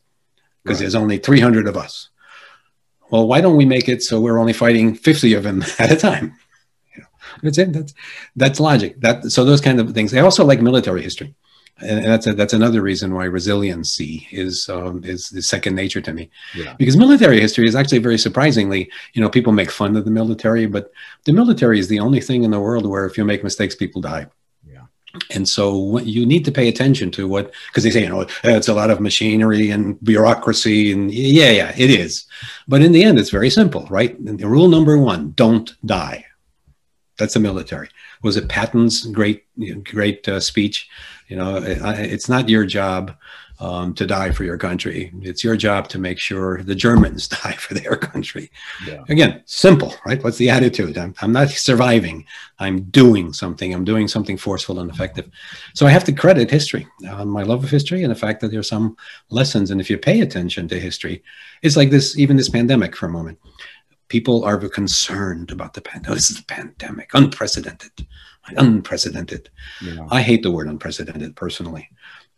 because 0.63 0.77
right. 0.77 0.83
there's 0.83 0.95
only 0.95 1.17
300 1.17 1.67
of 1.67 1.77
us. 1.77 2.09
Well, 3.09 3.27
why 3.27 3.41
don't 3.41 3.57
we 3.57 3.65
make 3.65 3.89
it 3.89 4.01
so 4.01 4.19
we're 4.19 4.39
only 4.39 4.53
fighting 4.53 4.95
50 4.95 5.33
of 5.35 5.43
them 5.43 5.63
at 5.79 5.91
a 5.91 5.95
time? 5.95 6.35
That's 7.43 7.57
it. 7.57 7.73
That's 7.73 7.93
that's 8.35 8.59
logic. 8.59 8.99
That 9.01 9.31
so 9.31 9.43
those 9.43 9.61
kind 9.61 9.79
of 9.79 9.93
things. 9.93 10.13
I 10.13 10.19
also 10.19 10.45
like 10.45 10.61
military 10.61 11.01
history, 11.01 11.33
and 11.79 12.05
that's 12.05 12.27
a, 12.27 12.33
that's 12.33 12.53
another 12.53 12.81
reason 12.81 13.13
why 13.13 13.25
resiliency 13.25 14.27
is 14.31 14.69
um, 14.69 15.03
is, 15.03 15.31
is 15.33 15.47
second 15.47 15.75
nature 15.75 16.01
to 16.01 16.13
me. 16.13 16.29
Yeah. 16.55 16.75
Because 16.77 16.95
military 16.95 17.39
history 17.41 17.67
is 17.67 17.75
actually 17.75 17.99
very 17.99 18.17
surprisingly, 18.17 18.91
you 19.13 19.21
know, 19.21 19.29
people 19.29 19.53
make 19.53 19.71
fun 19.71 19.95
of 19.95 20.05
the 20.05 20.11
military, 20.11 20.67
but 20.67 20.91
the 21.25 21.33
military 21.33 21.79
is 21.79 21.87
the 21.87 21.99
only 21.99 22.21
thing 22.21 22.43
in 22.43 22.51
the 22.51 22.59
world 22.59 22.85
where 22.85 23.05
if 23.05 23.17
you 23.17 23.25
make 23.25 23.43
mistakes, 23.43 23.75
people 23.75 24.01
die. 24.01 24.27
Yeah. 24.65 24.83
And 25.31 25.49
so 25.49 25.97
you 25.99 26.25
need 26.25 26.45
to 26.45 26.51
pay 26.51 26.69
attention 26.69 27.09
to 27.11 27.27
what, 27.27 27.51
because 27.67 27.83
they 27.83 27.91
say, 27.91 28.03
you 28.03 28.09
know, 28.09 28.27
it's 28.43 28.67
a 28.67 28.73
lot 28.73 28.91
of 28.91 28.99
machinery 28.99 29.71
and 29.71 29.99
bureaucracy. 30.03 30.91
And 30.91 31.11
yeah, 31.11 31.49
yeah, 31.49 31.73
it 31.75 31.89
is. 31.89 32.25
But 32.67 32.83
in 32.83 32.91
the 32.91 33.03
end, 33.03 33.17
it's 33.17 33.31
very 33.31 33.49
simple, 33.49 33.87
right? 33.89 34.17
And 34.19 34.39
rule 34.41 34.69
number 34.69 34.97
one 34.97 35.31
don't 35.35 35.73
die. 35.85 36.25
That's 37.17 37.35
the 37.35 37.39
military. 37.39 37.89
Was 38.23 38.37
it 38.37 38.49
Patton's 38.49 39.05
great, 39.05 39.45
great 39.83 40.27
uh, 40.27 40.39
speech? 40.39 40.89
You 41.27 41.37
know, 41.37 41.57
it, 41.57 41.79
it's 41.99 42.27
not 42.27 42.49
your 42.49 42.65
job 42.65 43.15
um, 43.59 43.93
to 43.93 44.05
die 44.05 44.31
for 44.31 44.43
your 44.43 44.57
country. 44.57 45.11
It's 45.21 45.43
your 45.43 45.55
job 45.55 45.87
to 45.89 45.99
make 45.99 46.19
sure 46.19 46.63
the 46.63 46.75
Germans 46.75 47.27
die 47.43 47.53
for 47.53 47.73
their 47.73 47.95
country. 47.95 48.51
Yeah. 48.85 49.03
Again, 49.09 49.41
simple, 49.45 49.95
right? 50.05 50.23
What's 50.23 50.37
the 50.37 50.49
attitude? 50.49 50.97
I'm, 50.97 51.13
I'm 51.21 51.31
not 51.31 51.49
surviving. 51.49 52.25
I'm 52.59 52.83
doing 52.83 53.31
something. 53.31 53.73
I'm 53.73 53.85
doing 53.85 54.07
something 54.07 54.37
forceful 54.37 54.79
and 54.79 54.89
effective. 54.89 55.29
So 55.73 55.85
I 55.85 55.91
have 55.91 56.03
to 56.05 56.11
credit 56.11 56.49
history, 56.49 56.87
uh, 57.09 57.25
my 57.25 57.43
love 57.43 57.63
of 57.63 57.69
history, 57.69 58.03
and 58.03 58.11
the 58.11 58.15
fact 58.15 58.41
that 58.41 58.51
there's 58.51 58.69
some 58.69 58.97
lessons. 59.29 59.71
And 59.71 59.79
if 59.79 59.89
you 59.89 59.97
pay 59.97 60.21
attention 60.21 60.67
to 60.67 60.79
history, 60.79 61.23
it's 61.61 61.77
like 61.77 61.89
this, 61.89 62.17
even 62.17 62.37
this 62.37 62.49
pandemic 62.49 62.95
for 62.95 63.05
a 63.05 63.11
moment 63.11 63.39
people 64.13 64.45
are 64.45 64.59
concerned 64.69 65.49
about 65.49 65.73
the 65.73 65.81
pandemic. 65.81 66.11
Oh, 66.11 66.13
this 66.13 66.29
is 66.29 66.39
a 66.39 66.45
pandemic, 66.45 67.09
unprecedented, 67.15 68.05
unprecedented. 68.57 69.49
Yeah. 69.81 70.05
I 70.11 70.21
hate 70.21 70.43
the 70.43 70.51
word 70.51 70.67
unprecedented 70.67 71.35
personally, 71.35 71.89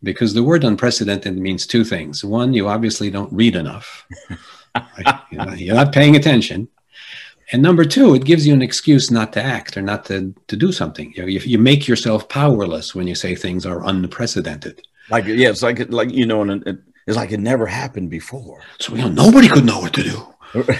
because 0.01 0.33
the 0.33 0.41
word 0.41 0.63
unprecedented 0.63 1.37
means 1.37 1.67
two 1.67 1.83
things. 1.83 2.23
One, 2.23 2.53
you 2.53 2.69
obviously 2.69 3.09
don't 3.11 3.33
read 3.33 3.57
enough. 3.57 4.07
right? 4.75 5.19
you're, 5.29 5.45
not, 5.45 5.59
you're 5.59 5.75
not 5.75 5.91
paying 5.91 6.15
attention. 6.15 6.69
And 7.51 7.61
number 7.61 7.83
two, 7.83 8.15
it 8.15 8.23
gives 8.23 8.47
you 8.47 8.53
an 8.53 8.61
excuse 8.61 9.11
not 9.11 9.33
to 9.33 9.43
act 9.43 9.75
or 9.75 9.81
not 9.81 10.05
to, 10.05 10.33
to 10.47 10.55
do 10.55 10.71
something. 10.71 11.11
You, 11.13 11.23
know, 11.23 11.27
you, 11.27 11.41
you 11.41 11.59
make 11.59 11.89
yourself 11.89 12.29
powerless 12.29 12.95
when 12.95 13.05
you 13.05 13.15
say 13.15 13.35
things 13.35 13.65
are 13.65 13.85
unprecedented. 13.85 14.81
Like 15.09 15.25
yeah, 15.25 15.49
it's 15.49 15.61
like 15.61 15.91
like 15.91 16.09
you 16.11 16.25
know, 16.25 16.41
and 16.41 16.65
it, 16.65 16.79
it's 17.05 17.17
like 17.17 17.31
it 17.31 17.39
never 17.39 17.67
happened 17.67 18.09
before. 18.09 18.61
So 18.79 18.95
you 18.95 19.01
know, 19.01 19.09
nobody 19.09 19.49
could 19.49 19.65
know 19.65 19.79
what 19.81 19.93
to 19.95 20.03
do. 20.03 20.25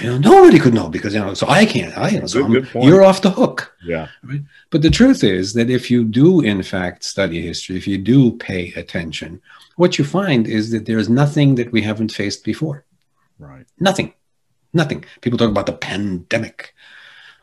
You 0.01 0.09
know, 0.09 0.17
nobody 0.17 0.59
could 0.59 0.73
know 0.73 0.89
because 0.89 1.13
you 1.13 1.19
know. 1.19 1.33
So 1.33 1.47
I 1.47 1.65
can't. 1.65 1.97
I 1.97 2.09
you 2.09 2.19
know, 2.21 2.27
so 2.27 2.47
good, 2.47 2.69
good 2.71 2.83
you're 2.83 3.03
off 3.03 3.21
the 3.21 3.29
hook. 3.29 3.75
Yeah. 3.83 4.07
Right? 4.23 4.41
But 4.69 4.81
the 4.81 4.89
truth 4.89 5.23
is 5.23 5.53
that 5.53 5.69
if 5.69 5.91
you 5.91 6.03
do, 6.03 6.41
in 6.41 6.63
fact, 6.63 7.03
study 7.03 7.41
history, 7.41 7.77
if 7.77 7.88
you 7.88 7.97
do 7.97 8.31
pay 8.38 8.73
attention, 8.73 9.41
what 9.75 9.97
you 9.97 10.05
find 10.05 10.47
is 10.47 10.71
that 10.71 10.85
there's 10.85 11.09
nothing 11.09 11.55
that 11.55 11.71
we 11.71 11.81
haven't 11.81 12.11
faced 12.11 12.43
before. 12.43 12.85
Right. 13.39 13.65
Nothing. 13.79 14.13
Nothing. 14.73 15.05
People 15.21 15.38
talk 15.38 15.49
about 15.49 15.65
the 15.65 15.73
pandemic. 15.73 16.73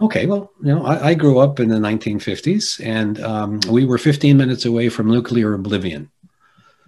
Okay, 0.00 0.26
well, 0.26 0.52
you 0.60 0.74
know, 0.74 0.84
I, 0.84 1.10
I 1.10 1.14
grew 1.14 1.38
up 1.38 1.60
in 1.60 1.68
the 1.68 1.76
1950s, 1.76 2.84
and 2.84 3.20
um, 3.20 3.60
we 3.70 3.84
were 3.84 3.98
15 3.98 4.36
minutes 4.36 4.64
away 4.64 4.88
from 4.88 5.08
nuclear 5.08 5.54
oblivion. 5.54 6.10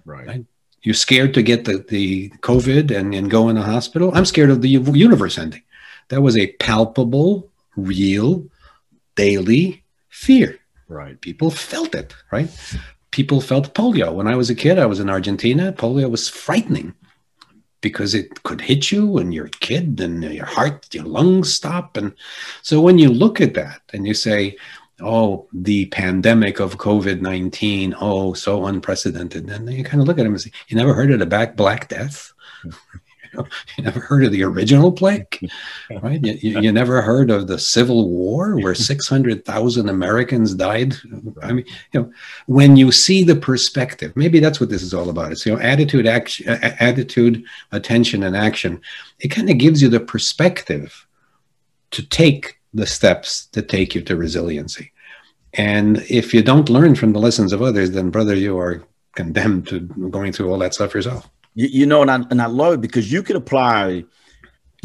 Right. 0.04 0.26
right? 0.26 0.44
You're 0.84 0.94
scared 0.94 1.34
to 1.34 1.42
get 1.42 1.64
the, 1.64 1.84
the 1.88 2.28
COVID 2.40 2.94
and, 2.96 3.14
and 3.14 3.30
go 3.30 3.48
in 3.48 3.56
the 3.56 3.62
hospital. 3.62 4.12
I'm 4.14 4.26
scared 4.26 4.50
of 4.50 4.60
the 4.62 4.68
universe 4.68 5.38
ending. 5.38 5.62
That 6.08 6.20
was 6.20 6.36
a 6.36 6.52
palpable, 6.58 7.50
real, 7.74 8.46
daily 9.16 9.82
fear. 10.10 10.58
Right. 10.86 11.18
People 11.20 11.50
felt 11.50 11.94
it, 11.94 12.14
right? 12.30 12.50
People 13.10 13.40
felt 13.40 13.74
polio. 13.74 14.12
When 14.12 14.28
I 14.28 14.36
was 14.36 14.50
a 14.50 14.54
kid, 14.54 14.78
I 14.78 14.84
was 14.84 15.00
in 15.00 15.08
Argentina. 15.08 15.72
Polio 15.72 16.10
was 16.10 16.28
frightening 16.28 16.94
because 17.80 18.14
it 18.14 18.42
could 18.42 18.60
hit 18.60 18.90
you 18.92 19.18
and 19.18 19.32
you're 19.32 19.46
a 19.46 19.50
kid 19.50 20.00
and 20.00 20.22
your 20.22 20.46
heart, 20.46 20.94
your 20.94 21.04
lungs 21.04 21.52
stop. 21.52 21.96
And 21.96 22.14
so 22.62 22.80
when 22.80 22.98
you 22.98 23.08
look 23.08 23.40
at 23.40 23.54
that 23.54 23.80
and 23.94 24.06
you 24.06 24.14
say, 24.14 24.56
oh, 25.00 25.46
the 25.52 25.86
pandemic 25.86 26.60
of 26.60 26.78
COVID 26.78 27.20
19, 27.20 27.94
oh, 28.00 28.32
so 28.32 28.66
unprecedented. 28.66 29.50
And 29.50 29.68
then 29.68 29.74
you 29.74 29.84
kind 29.84 30.00
of 30.00 30.06
look 30.06 30.18
at 30.18 30.26
him 30.26 30.32
and 30.32 30.40
say, 30.40 30.52
you 30.68 30.76
never 30.76 30.94
heard 30.94 31.10
of 31.10 31.18
the 31.18 31.26
back 31.26 31.56
Black 31.56 31.88
Death? 31.88 32.32
you 33.76 33.84
never 33.84 34.00
heard 34.00 34.24
of 34.24 34.32
the 34.32 34.44
original 34.44 34.92
plague, 34.92 35.50
right? 36.02 36.24
You, 36.24 36.60
you, 36.60 36.72
never 36.72 37.02
heard 37.02 37.30
of 37.30 37.46
the 37.46 37.58
Civil 37.58 38.08
War 38.08 38.56
where 38.56 38.74
600,000 38.74 39.88
Americans 39.88 40.54
died. 40.54 40.94
I 41.42 41.52
mean, 41.52 41.64
you 41.92 42.00
know, 42.00 42.12
when 42.46 42.76
you 42.76 42.92
see 42.92 43.24
the 43.24 43.36
perspective, 43.36 44.12
maybe 44.16 44.38
that's 44.38 44.60
what 44.60 44.70
this 44.70 44.82
is 44.82 44.94
all 44.94 45.10
about. 45.10 45.32
It's, 45.32 45.44
you 45.44 45.52
know, 45.52 45.60
attitude, 45.60 46.06
action, 46.06 46.48
attitude, 46.48 47.44
attention, 47.72 48.22
and 48.22 48.36
action. 48.36 48.80
It 49.20 49.28
kind 49.28 49.50
of 49.50 49.58
gives 49.58 49.82
you 49.82 49.88
the 49.88 50.00
perspective 50.00 51.06
to 51.90 52.06
take 52.06 52.58
the 52.74 52.86
steps 52.86 53.46
that 53.52 53.68
take 53.68 53.94
you 53.94 54.02
to 54.02 54.16
resiliency. 54.16 54.92
And 55.54 55.98
if 56.10 56.34
you 56.34 56.42
don't 56.42 56.68
learn 56.68 56.96
from 56.96 57.12
the 57.12 57.20
lessons 57.20 57.52
of 57.52 57.62
others, 57.62 57.92
then 57.92 58.10
brother, 58.10 58.34
you 58.34 58.58
are 58.58 58.82
condemned 59.14 59.68
to 59.68 59.80
going 59.80 60.32
through 60.32 60.50
all 60.50 60.58
that 60.58 60.74
stuff 60.74 60.94
yourself. 60.94 61.30
You, 61.54 61.68
you 61.68 61.86
know, 61.86 62.02
and 62.02 62.10
I 62.10 62.16
and 62.30 62.42
I 62.42 62.46
love 62.46 62.74
it 62.74 62.80
because 62.80 63.12
you 63.12 63.22
can 63.22 63.36
apply, 63.36 64.04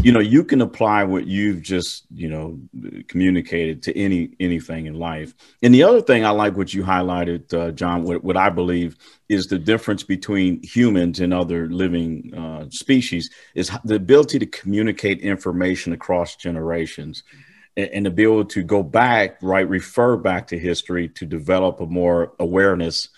you 0.04 0.12
know, 0.12 0.20
you 0.20 0.44
can 0.44 0.62
apply 0.62 1.04
what 1.04 1.26
you've 1.26 1.64
just 1.64 2.06
you 2.14 2.30
know 2.30 2.60
communicated 3.08 3.82
to 3.84 3.98
any 3.98 4.36
anything 4.40 4.86
in 4.86 4.94
life. 4.94 5.34
And 5.64 5.74
the 5.74 5.82
other 5.82 6.02
thing 6.02 6.24
I 6.24 6.30
like 6.30 6.56
what 6.56 6.72
you 6.72 6.84
highlighted, 6.84 7.52
uh, 7.52 7.72
John, 7.72 8.04
what, 8.04 8.24
what 8.24 8.38
I 8.38 8.50
believe 8.50 8.96
is 9.28 9.48
the 9.48 9.58
difference 9.58 10.04
between 10.04 10.62
humans 10.62 11.20
and 11.20 11.34
other 11.34 11.68
living 11.68 12.32
uh, 12.38 12.70
species 12.70 13.32
is 13.56 13.72
the 13.84 13.96
ability 13.96 14.38
to 14.38 14.46
communicate 14.46 15.22
information 15.22 15.94
across 15.94 16.36
generations 16.36 17.24
and, 17.24 17.49
and 17.80 18.06
to 18.06 18.12
be 18.12 18.24
able 18.24 18.46
to 18.46 18.64
go 18.64 18.84
back, 18.84 19.38
right, 19.42 19.68
refer 19.68 20.18
back 20.18 20.48
to 20.48 20.60
history 20.60 21.10
to 21.10 21.26
develop 21.26 21.80
a 21.80 21.86
more 21.86 22.34
awareness 22.40 23.10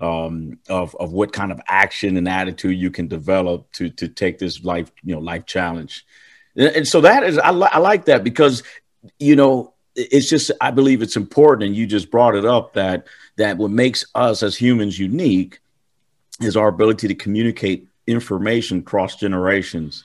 um, 0.00 0.58
of 0.68 0.94
of 0.96 1.12
what 1.12 1.32
kind 1.32 1.52
of 1.52 1.60
action 1.66 2.16
and 2.16 2.28
attitude 2.28 2.78
you 2.78 2.90
can 2.90 3.08
develop 3.08 3.70
to 3.72 3.90
to 3.90 4.08
take 4.08 4.38
this 4.38 4.64
life 4.64 4.90
you 5.02 5.14
know 5.14 5.20
life 5.20 5.46
challenge, 5.46 6.06
and, 6.56 6.86
so 6.86 7.00
that 7.00 7.24
is 7.24 7.38
I, 7.38 7.50
li- 7.50 7.68
I 7.72 7.78
like 7.78 8.04
that 8.06 8.22
because 8.24 8.62
you 9.18 9.36
know 9.36 9.74
it's 9.94 10.28
just 10.28 10.52
I 10.60 10.70
believe 10.70 11.02
it's 11.02 11.16
important, 11.16 11.66
and 11.66 11.76
you 11.76 11.86
just 11.86 12.10
brought 12.10 12.36
it 12.36 12.44
up 12.44 12.74
that 12.74 13.06
that 13.36 13.56
what 13.56 13.70
makes 13.70 14.04
us 14.14 14.42
as 14.42 14.56
humans 14.56 14.98
unique 14.98 15.58
is 16.40 16.56
our 16.56 16.68
ability 16.68 17.08
to 17.08 17.14
communicate 17.14 17.88
information 18.06 18.82
cross 18.82 19.16
generations, 19.16 20.04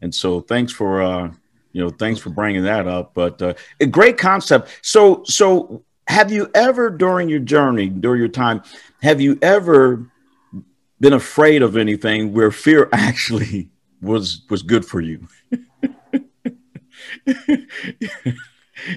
and 0.00 0.14
so 0.14 0.40
thanks 0.40 0.72
for 0.72 1.02
uh, 1.02 1.30
you 1.74 1.82
know 1.82 1.90
thanks 1.90 2.18
for 2.18 2.30
bringing 2.30 2.62
that 2.62 2.88
up. 2.88 3.12
But 3.12 3.42
uh, 3.42 3.52
a 3.80 3.86
great 3.86 4.16
concept. 4.16 4.80
So 4.80 5.22
so 5.24 5.84
have 6.08 6.32
you 6.32 6.50
ever 6.54 6.88
during 6.90 7.28
your 7.28 7.40
journey 7.40 7.88
during 7.88 8.20
your 8.20 8.28
time 8.28 8.62
have 9.02 9.20
you 9.20 9.38
ever 9.42 10.06
been 11.00 11.12
afraid 11.12 11.62
of 11.62 11.76
anything 11.76 12.32
where 12.32 12.50
fear 12.50 12.88
actually 12.92 13.68
was 14.00 14.42
was 14.50 14.62
good 14.62 14.84
for 14.84 15.00
you 15.00 15.26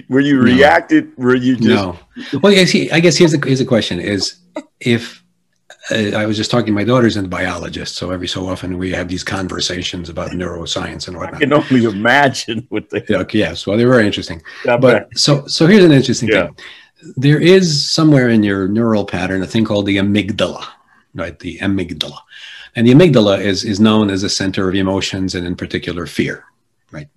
where 0.08 0.20
you 0.20 0.38
reacted 0.40 1.10
where 1.16 1.34
you 1.34 1.56
just 1.56 1.68
no 1.68 1.98
well 2.42 2.52
i 2.52 2.56
guess, 2.56 2.74
I 2.92 3.00
guess 3.00 3.16
here's 3.16 3.32
the, 3.32 3.40
here's 3.44 3.58
the 3.58 3.64
question 3.64 4.00
is 4.00 4.38
if 4.80 5.24
I 5.90 6.26
was 6.26 6.36
just 6.36 6.50
talking 6.50 6.66
to 6.66 6.72
my 6.72 6.84
daughter's 6.84 7.16
a 7.16 7.22
biologist, 7.22 7.96
so 7.96 8.10
every 8.10 8.28
so 8.28 8.46
often 8.46 8.76
we 8.76 8.90
have 8.92 9.08
these 9.08 9.24
conversations 9.24 10.08
about 10.08 10.32
neuroscience 10.32 11.08
and 11.08 11.16
whatnot. 11.16 11.36
I 11.36 11.38
can 11.38 11.52
only 11.52 11.84
imagine 11.84 12.66
what 12.68 12.90
they. 12.90 13.04
Yeah, 13.08 13.24
yes, 13.32 13.66
well, 13.66 13.78
they're 13.78 13.88
very 13.88 14.06
interesting. 14.06 14.42
Yeah, 14.64 14.76
but 14.76 15.16
so 15.16 15.46
so 15.46 15.66
here's 15.66 15.84
an 15.84 15.92
interesting 15.92 16.28
yeah. 16.28 16.48
thing 16.48 16.56
there 17.16 17.40
is 17.40 17.90
somewhere 17.90 18.28
in 18.28 18.42
your 18.42 18.68
neural 18.68 19.04
pattern 19.04 19.42
a 19.42 19.46
thing 19.46 19.64
called 19.64 19.86
the 19.86 19.96
amygdala, 19.96 20.64
right? 21.14 21.38
The 21.38 21.58
amygdala. 21.58 22.18
And 22.74 22.86
the 22.86 22.92
amygdala 22.92 23.40
is, 23.40 23.64
is 23.64 23.80
known 23.80 24.10
as 24.10 24.22
a 24.22 24.28
center 24.28 24.68
of 24.68 24.74
emotions 24.74 25.34
and, 25.34 25.46
in 25.46 25.56
particular, 25.56 26.06
fear, 26.06 26.44
right? 26.90 27.08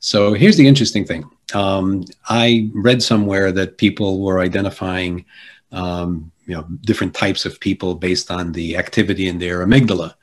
So 0.00 0.32
here's 0.34 0.56
the 0.56 0.68
interesting 0.68 1.04
thing. 1.04 1.28
Um, 1.54 2.04
I 2.28 2.70
read 2.74 3.02
somewhere 3.02 3.52
that 3.52 3.78
people 3.78 4.20
were 4.20 4.40
identifying, 4.40 5.24
um, 5.72 6.30
you 6.46 6.54
know, 6.54 6.66
different 6.82 7.14
types 7.14 7.44
of 7.44 7.60
people 7.60 7.94
based 7.94 8.30
on 8.30 8.52
the 8.52 8.76
activity 8.76 9.28
in 9.28 9.38
their 9.38 9.66
amygdala. 9.66 10.14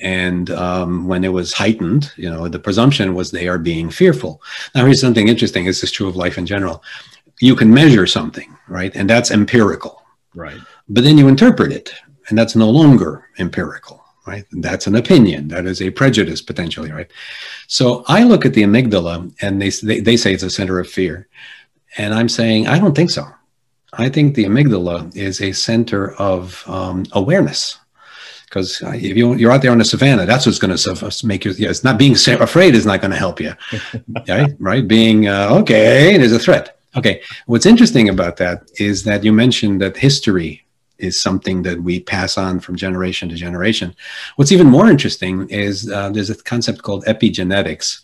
And 0.00 0.50
um, 0.50 1.06
when 1.06 1.24
it 1.24 1.32
was 1.32 1.52
heightened, 1.52 2.12
you 2.16 2.30
know, 2.30 2.48
the 2.48 2.58
presumption 2.58 3.14
was 3.14 3.30
they 3.30 3.48
are 3.48 3.58
being 3.58 3.90
fearful. 3.90 4.42
Now, 4.74 4.84
here's 4.84 5.00
something 5.00 5.28
interesting. 5.28 5.64
This 5.64 5.84
is 5.84 5.92
true 5.92 6.08
of 6.08 6.16
life 6.16 6.38
in 6.38 6.46
general 6.46 6.82
you 7.40 7.56
can 7.56 7.72
measure 7.72 8.06
something, 8.06 8.56
right? 8.68 8.94
And 8.94 9.08
that's 9.08 9.30
empirical. 9.30 10.02
Right. 10.34 10.60
But 10.88 11.04
then 11.04 11.18
you 11.18 11.26
interpret 11.26 11.72
it, 11.72 11.92
and 12.28 12.38
that's 12.38 12.54
no 12.54 12.70
longer 12.70 13.26
empirical, 13.38 14.04
right? 14.26 14.44
That's 14.52 14.86
an 14.86 14.94
opinion. 14.94 15.48
That 15.48 15.66
is 15.66 15.82
a 15.82 15.90
prejudice 15.90 16.42
potentially, 16.42 16.92
right? 16.92 17.10
So 17.66 18.04
I 18.06 18.24
look 18.24 18.44
at 18.44 18.54
the 18.54 18.62
amygdala, 18.62 19.34
and 19.40 19.60
they, 19.60 19.70
they, 19.70 20.00
they 20.00 20.16
say 20.16 20.34
it's 20.34 20.42
a 20.42 20.50
center 20.50 20.78
of 20.78 20.88
fear. 20.88 21.28
And 21.96 22.14
I'm 22.14 22.28
saying, 22.28 22.68
I 22.68 22.78
don't 22.78 22.94
think 22.94 23.10
so. 23.10 23.26
I 23.94 24.08
think 24.08 24.34
the 24.34 24.44
amygdala 24.44 25.14
is 25.16 25.40
a 25.40 25.52
center 25.52 26.12
of 26.14 26.64
um, 26.68 27.06
awareness. 27.12 27.78
Because 28.44 28.82
if 28.82 29.16
you, 29.16 29.34
you're 29.34 29.52
out 29.52 29.62
there 29.62 29.70
on 29.70 29.78
the 29.78 29.84
savannah, 29.84 30.26
that's 30.26 30.44
what's 30.44 30.58
going 30.58 30.76
to 30.76 31.26
make 31.26 31.44
you. 31.44 31.52
Yeah, 31.52 31.70
it's 31.70 31.84
not 31.84 31.98
being 31.98 32.14
afraid 32.14 32.74
is 32.74 32.84
not 32.84 33.00
going 33.00 33.12
to 33.12 33.16
help 33.16 33.40
you, 33.40 33.52
right? 34.28 34.52
Right? 34.58 34.88
Being 34.88 35.28
uh, 35.28 35.50
okay, 35.60 36.16
there's 36.18 36.32
a 36.32 36.38
threat. 36.38 36.76
Okay. 36.96 37.22
What's 37.46 37.66
interesting 37.66 38.08
about 38.08 38.38
that 38.38 38.68
is 38.80 39.04
that 39.04 39.22
you 39.22 39.32
mentioned 39.32 39.80
that 39.82 39.96
history 39.96 40.64
is 40.98 41.20
something 41.20 41.62
that 41.62 41.82
we 41.82 42.00
pass 42.00 42.36
on 42.36 42.60
from 42.60 42.76
generation 42.76 43.28
to 43.28 43.36
generation. 43.36 43.94
What's 44.36 44.52
even 44.52 44.66
more 44.66 44.90
interesting 44.90 45.48
is 45.48 45.90
uh, 45.90 46.10
there's 46.10 46.30
a 46.30 46.42
concept 46.42 46.82
called 46.82 47.04
epigenetics. 47.04 48.00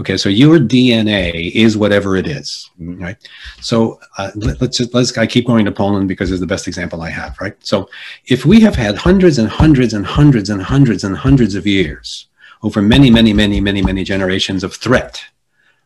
Okay, 0.00 0.16
so 0.16 0.28
your 0.28 0.58
DNA 0.58 1.52
is 1.52 1.76
whatever 1.76 2.16
it 2.16 2.26
is, 2.26 2.68
right? 2.78 3.16
So 3.60 4.00
uh, 4.18 4.32
let, 4.34 4.60
us 4.60 4.76
just 4.76 4.92
let's. 4.92 5.16
I 5.16 5.26
keep 5.26 5.46
going 5.46 5.64
to 5.66 5.72
Poland 5.72 6.08
because 6.08 6.32
it's 6.32 6.40
the 6.40 6.46
best 6.46 6.66
example 6.66 7.00
I 7.00 7.10
have, 7.10 7.40
right? 7.40 7.54
So 7.60 7.88
if 8.26 8.44
we 8.44 8.58
have 8.60 8.74
had 8.74 8.96
hundreds 8.96 9.38
and 9.38 9.48
hundreds 9.48 9.94
and 9.94 10.04
hundreds 10.04 10.50
and 10.50 10.60
hundreds 10.62 11.04
and 11.04 11.16
hundreds 11.16 11.54
of 11.54 11.64
years 11.66 12.26
over 12.62 12.82
many, 12.82 13.08
many, 13.08 13.32
many, 13.32 13.60
many, 13.60 13.82
many 13.82 14.02
generations 14.02 14.64
of 14.64 14.74
threat 14.74 15.22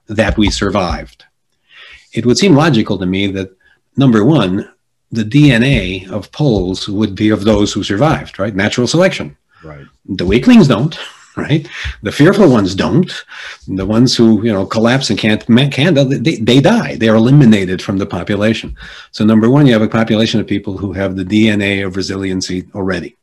that 0.06 0.38
we 0.38 0.48
survived, 0.48 1.24
it 2.14 2.24
would 2.24 2.38
seem 2.38 2.54
logical 2.54 2.96
to 2.98 3.06
me 3.06 3.26
that 3.26 3.50
number 3.96 4.24
one, 4.24 4.72
the 5.10 5.24
DNA 5.24 6.08
of 6.10 6.32
Poles 6.32 6.88
would 6.88 7.14
be 7.14 7.28
of 7.28 7.44
those 7.44 7.74
who 7.74 7.82
survived, 7.82 8.38
right? 8.38 8.54
Natural 8.54 8.86
selection. 8.86 9.36
Right. 9.62 9.86
The 10.06 10.24
weaklings 10.24 10.68
don't, 10.68 10.98
right? 11.38 11.68
The 12.02 12.12
fearful 12.12 12.50
ones 12.50 12.74
don't. 12.74 13.12
The 13.66 13.86
ones 13.86 14.16
who, 14.16 14.44
you 14.44 14.52
know, 14.52 14.66
collapse 14.66 15.10
and 15.10 15.18
can't, 15.18 15.44
can't 15.72 15.94
they, 16.24 16.36
they 16.36 16.60
die. 16.60 16.96
They 16.96 17.08
are 17.08 17.16
eliminated 17.16 17.80
from 17.80 17.98
the 17.98 18.06
population. 18.06 18.76
So 19.12 19.24
number 19.24 19.48
one, 19.48 19.66
you 19.66 19.72
have 19.72 19.82
a 19.82 19.88
population 19.88 20.40
of 20.40 20.46
people 20.46 20.76
who 20.76 20.92
have 20.92 21.16
the 21.16 21.24
DNA 21.24 21.86
of 21.86 21.96
resiliency 21.96 22.66
already. 22.74 23.16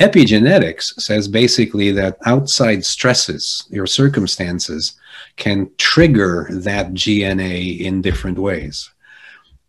Epigenetics 0.00 1.00
says 1.00 1.28
basically 1.28 1.92
that 1.92 2.18
outside 2.26 2.84
stresses, 2.84 3.64
your 3.70 3.86
circumstances, 3.86 4.94
can 5.36 5.70
trigger 5.78 6.48
that 6.50 6.94
DNA 6.94 7.78
in 7.78 8.02
different 8.02 8.38
ways. 8.38 8.90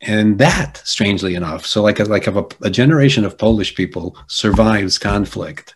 And 0.01 0.37
that, 0.39 0.81
strangely 0.83 1.35
enough, 1.35 1.65
so 1.65 1.81
like 1.81 1.99
a, 1.99 2.03
like 2.05 2.27
a, 2.27 2.45
a 2.61 2.69
generation 2.69 3.23
of 3.23 3.37
Polish 3.37 3.75
people 3.75 4.17
survives 4.27 4.97
conflict, 4.97 5.75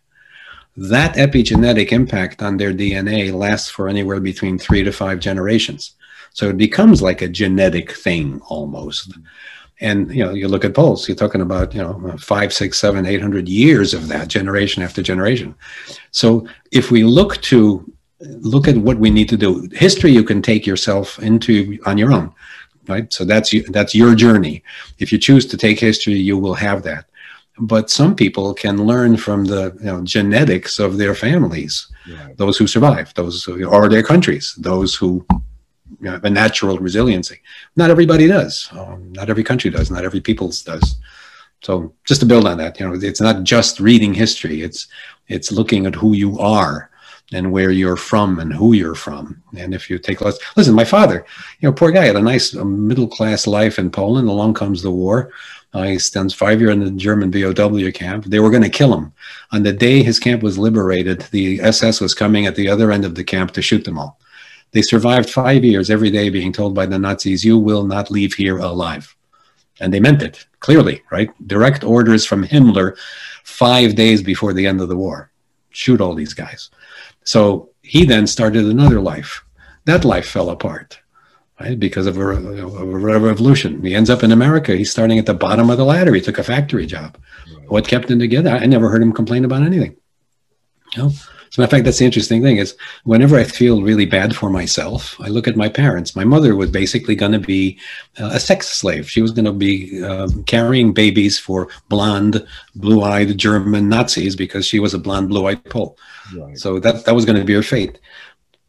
that 0.89 1.15
epigenetic 1.15 1.91
impact 1.91 2.41
on 2.41 2.57
their 2.57 2.73
DNA 2.73 3.33
lasts 3.33 3.69
for 3.69 3.89
anywhere 3.89 4.19
between 4.19 4.57
three 4.57 4.83
to 4.83 4.91
five 4.91 5.19
generations. 5.19 5.95
So 6.33 6.49
it 6.49 6.57
becomes 6.57 7.01
like 7.01 7.21
a 7.21 7.27
genetic 7.27 7.91
thing 7.91 8.39
almost. 8.47 9.17
And 9.81 10.13
you 10.13 10.23
know, 10.23 10.33
you 10.33 10.47
look 10.47 10.65
at 10.65 10.73
Poles, 10.73 11.07
you're 11.07 11.15
talking 11.15 11.41
about 11.41 11.73
you 11.73 11.81
know 11.81 12.15
five, 12.19 12.53
six, 12.53 12.79
seven, 12.79 13.05
eight 13.05 13.21
hundred 13.21 13.47
years 13.47 13.93
of 13.93 14.07
that 14.09 14.27
generation 14.27 14.83
after 14.83 15.01
generation. 15.01 15.55
So 16.11 16.47
if 16.71 16.91
we 16.91 17.03
look 17.03 17.41
to 17.43 17.91
look 18.19 18.67
at 18.67 18.77
what 18.77 18.97
we 18.97 19.09
need 19.09 19.29
to 19.29 19.37
do. 19.37 19.69
History 19.73 20.11
you 20.11 20.23
can 20.23 20.41
take 20.41 20.65
yourself 20.65 21.19
into 21.19 21.79
on 21.85 21.97
your 21.97 22.11
own, 22.11 22.33
right? 22.87 23.11
So 23.13 23.23
that's 23.23 23.53
that's 23.69 23.95
your 23.95 24.15
journey. 24.15 24.63
If 24.99 25.11
you 25.11 25.17
choose 25.17 25.45
to 25.47 25.57
take 25.57 25.79
history, 25.79 26.15
you 26.15 26.37
will 26.37 26.55
have 26.55 26.83
that. 26.83 27.05
But 27.59 27.89
some 27.89 28.15
people 28.15 28.53
can 28.53 28.85
learn 28.85 29.17
from 29.17 29.45
the 29.45 29.75
you 29.79 29.85
know, 29.85 30.01
genetics 30.03 30.79
of 30.79 30.97
their 30.97 31.13
families, 31.13 31.87
yeah. 32.07 32.29
those 32.37 32.57
who 32.57 32.67
survive, 32.67 33.13
those 33.15 33.43
who, 33.43 33.63
or 33.65 33.89
their 33.89 34.03
countries, 34.03 34.55
those 34.57 34.95
who 34.95 35.25
you 35.99 36.05
know, 36.05 36.11
have 36.11 36.23
a 36.23 36.29
natural 36.29 36.77
resiliency. 36.77 37.39
Not 37.75 37.89
everybody 37.89 38.27
does. 38.27 38.69
Um, 38.71 39.11
not 39.13 39.29
every 39.29 39.43
country 39.43 39.69
does. 39.69 39.91
Not 39.91 40.05
every 40.05 40.21
people's 40.21 40.63
does. 40.63 40.97
So 41.61 41.93
just 42.05 42.21
to 42.21 42.25
build 42.25 42.47
on 42.47 42.57
that, 42.59 42.79
you 42.79 42.87
know, 42.87 42.95
it's 42.95 43.21
not 43.21 43.43
just 43.43 43.79
reading 43.79 44.13
history. 44.13 44.61
It's 44.61 44.87
it's 45.27 45.51
looking 45.51 45.85
at 45.85 45.95
who 45.95 46.15
you 46.15 46.39
are 46.39 46.89
and 47.31 47.51
where 47.51 47.69
you're 47.69 47.97
from 47.97 48.39
and 48.39 48.51
who 48.51 48.73
you're 48.73 48.95
from. 48.95 49.41
And 49.55 49.73
if 49.73 49.89
you 49.89 49.99
take 49.99 50.21
less, 50.21 50.39
listen, 50.55 50.73
my 50.73 50.85
father, 50.85 51.25
you 51.59 51.69
know, 51.69 51.73
poor 51.73 51.91
guy 51.91 52.05
had 52.05 52.15
a 52.15 52.21
nice 52.21 52.53
middle 52.55 53.07
class 53.07 53.45
life 53.45 53.77
in 53.77 53.91
Poland. 53.91 54.29
Along 54.29 54.53
comes 54.53 54.81
the 54.81 54.91
war. 54.91 55.31
Uh, 55.73 55.83
he 55.83 55.99
spends 55.99 56.33
five 56.33 56.59
years 56.59 56.73
in 56.73 56.83
the 56.83 56.91
German 56.91 57.31
POW 57.31 57.91
camp. 57.91 58.25
They 58.25 58.39
were 58.39 58.49
going 58.49 58.63
to 58.63 58.69
kill 58.69 58.95
him. 58.97 59.13
On 59.51 59.61
the 59.61 59.73
day 59.73 60.01
his 60.01 60.19
camp 60.19 60.41
was 60.41 60.57
liberated, 60.57 61.21
the 61.31 61.61
SS 61.61 62.01
was 62.01 62.15
coming 62.15 62.47
at 62.47 62.55
the 62.55 62.67
other 62.67 62.91
end 62.91 63.05
of 63.05 63.15
the 63.15 63.23
camp 63.23 63.51
to 63.51 63.61
shoot 63.61 63.83
them 63.83 63.99
all. 63.99 64.19
They 64.71 64.81
survived 64.81 65.29
five 65.29 65.63
years 65.63 65.89
every 65.89 66.11
day 66.11 66.29
being 66.29 66.53
told 66.53 66.73
by 66.73 66.85
the 66.85 66.99
Nazis, 66.99 67.43
you 67.43 67.57
will 67.57 67.85
not 67.85 68.11
leave 68.11 68.33
here 68.33 68.57
alive. 68.57 69.15
And 69.79 69.93
they 69.93 69.99
meant 69.99 70.23
it, 70.23 70.45
clearly, 70.59 71.03
right? 71.11 71.29
Direct 71.47 71.83
orders 71.83 72.25
from 72.25 72.45
Himmler 72.45 72.97
five 73.43 73.95
days 73.95 74.21
before 74.21 74.53
the 74.53 74.67
end 74.67 74.81
of 74.81 74.89
the 74.89 74.97
war. 74.97 75.31
Shoot 75.69 76.01
all 76.01 76.15
these 76.15 76.33
guys. 76.33 76.69
So 77.23 77.69
he 77.81 78.05
then 78.05 78.27
started 78.27 78.65
another 78.65 78.99
life. 78.99 79.43
That 79.85 80.03
life 80.03 80.27
fell 80.27 80.49
apart 80.49 80.99
right? 81.59 81.79
Because 81.79 82.07
of 82.07 82.17
a, 82.17 82.21
a, 82.21 82.85
revolution. 82.85 83.83
He 83.83 83.95
ends 83.95 84.09
up 84.09 84.23
in 84.23 84.31
America. 84.31 84.75
He's 84.75 84.91
starting 84.91 85.19
at 85.19 85.25
the 85.25 85.33
bottom 85.33 85.69
of 85.69 85.77
the 85.77 85.85
ladder. 85.85 86.13
He 86.13 86.21
took 86.21 86.37
a 86.37 86.43
factory 86.43 86.85
job. 86.85 87.17
Right. 87.53 87.69
What 87.69 87.87
kept 87.87 88.09
him 88.09 88.19
together? 88.19 88.51
I 88.51 88.65
never 88.65 88.89
heard 88.89 89.01
him 89.01 89.13
complain 89.13 89.45
about 89.45 89.63
anything. 89.63 89.95
You 90.95 91.03
know? 91.03 91.11
As 91.49 91.57
a 91.57 91.61
matter 91.61 91.65
of 91.65 91.71
fact, 91.71 91.85
that's 91.85 91.97
the 91.97 92.05
interesting 92.05 92.43
thing 92.43 92.57
is 92.57 92.77
whenever 93.05 93.35
I 93.35 93.43
feel 93.43 93.81
really 93.81 94.05
bad 94.05 94.35
for 94.35 94.51
myself, 94.51 95.19
I 95.19 95.29
look 95.29 95.47
at 95.47 95.57
my 95.57 95.67
parents. 95.67 96.15
My 96.15 96.23
mother 96.23 96.55
was 96.55 96.69
basically 96.69 97.15
going 97.15 97.31
to 97.31 97.39
be 97.39 97.79
uh, 98.19 98.29
a 98.33 98.39
sex 98.39 98.67
slave. 98.67 99.09
She 99.09 99.23
was 99.23 99.31
going 99.31 99.45
to 99.45 99.51
be 99.51 100.03
um, 100.03 100.43
carrying 100.43 100.93
babies 100.93 101.39
for 101.39 101.67
blonde, 101.89 102.45
blue-eyed 102.75 103.35
German 103.35 103.89
Nazis 103.89 104.35
because 104.35 104.67
she 104.67 104.79
was 104.79 104.93
a 104.93 104.99
blonde, 104.99 105.29
blue-eyed 105.29 105.65
Pole. 105.65 105.97
Right. 106.37 106.55
So 106.55 106.79
that 106.81 107.05
that 107.05 107.15
was 107.15 107.25
going 107.25 107.39
to 107.39 107.45
be 107.45 107.55
her 107.55 107.63
fate 107.63 107.97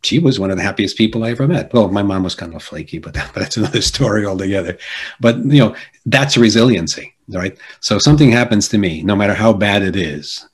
she 0.02 0.18
was 0.18 0.40
one 0.40 0.50
of 0.50 0.56
the 0.56 0.62
happiest 0.62 0.96
people 0.96 1.24
I 1.24 1.30
ever 1.30 1.46
met. 1.46 1.72
Well, 1.72 1.88
my 1.88 2.02
mom 2.02 2.22
was 2.22 2.34
kind 2.34 2.54
of 2.54 2.62
flaky, 2.62 2.98
but, 2.98 3.14
that, 3.14 3.32
that's 3.34 3.56
another 3.56 3.82
story 3.82 4.26
altogether. 4.26 4.78
But 5.20 5.38
you 5.38 5.60
know, 5.60 5.76
that's 6.06 6.36
resiliency, 6.36 7.14
right? 7.28 7.56
So 7.80 7.98
something 7.98 8.30
happens 8.30 8.68
to 8.68 8.78
me, 8.78 9.02
no 9.02 9.16
matter 9.16 9.34
how 9.34 9.52
bad 9.52 9.82
it 9.82 9.96
is. 9.96 10.46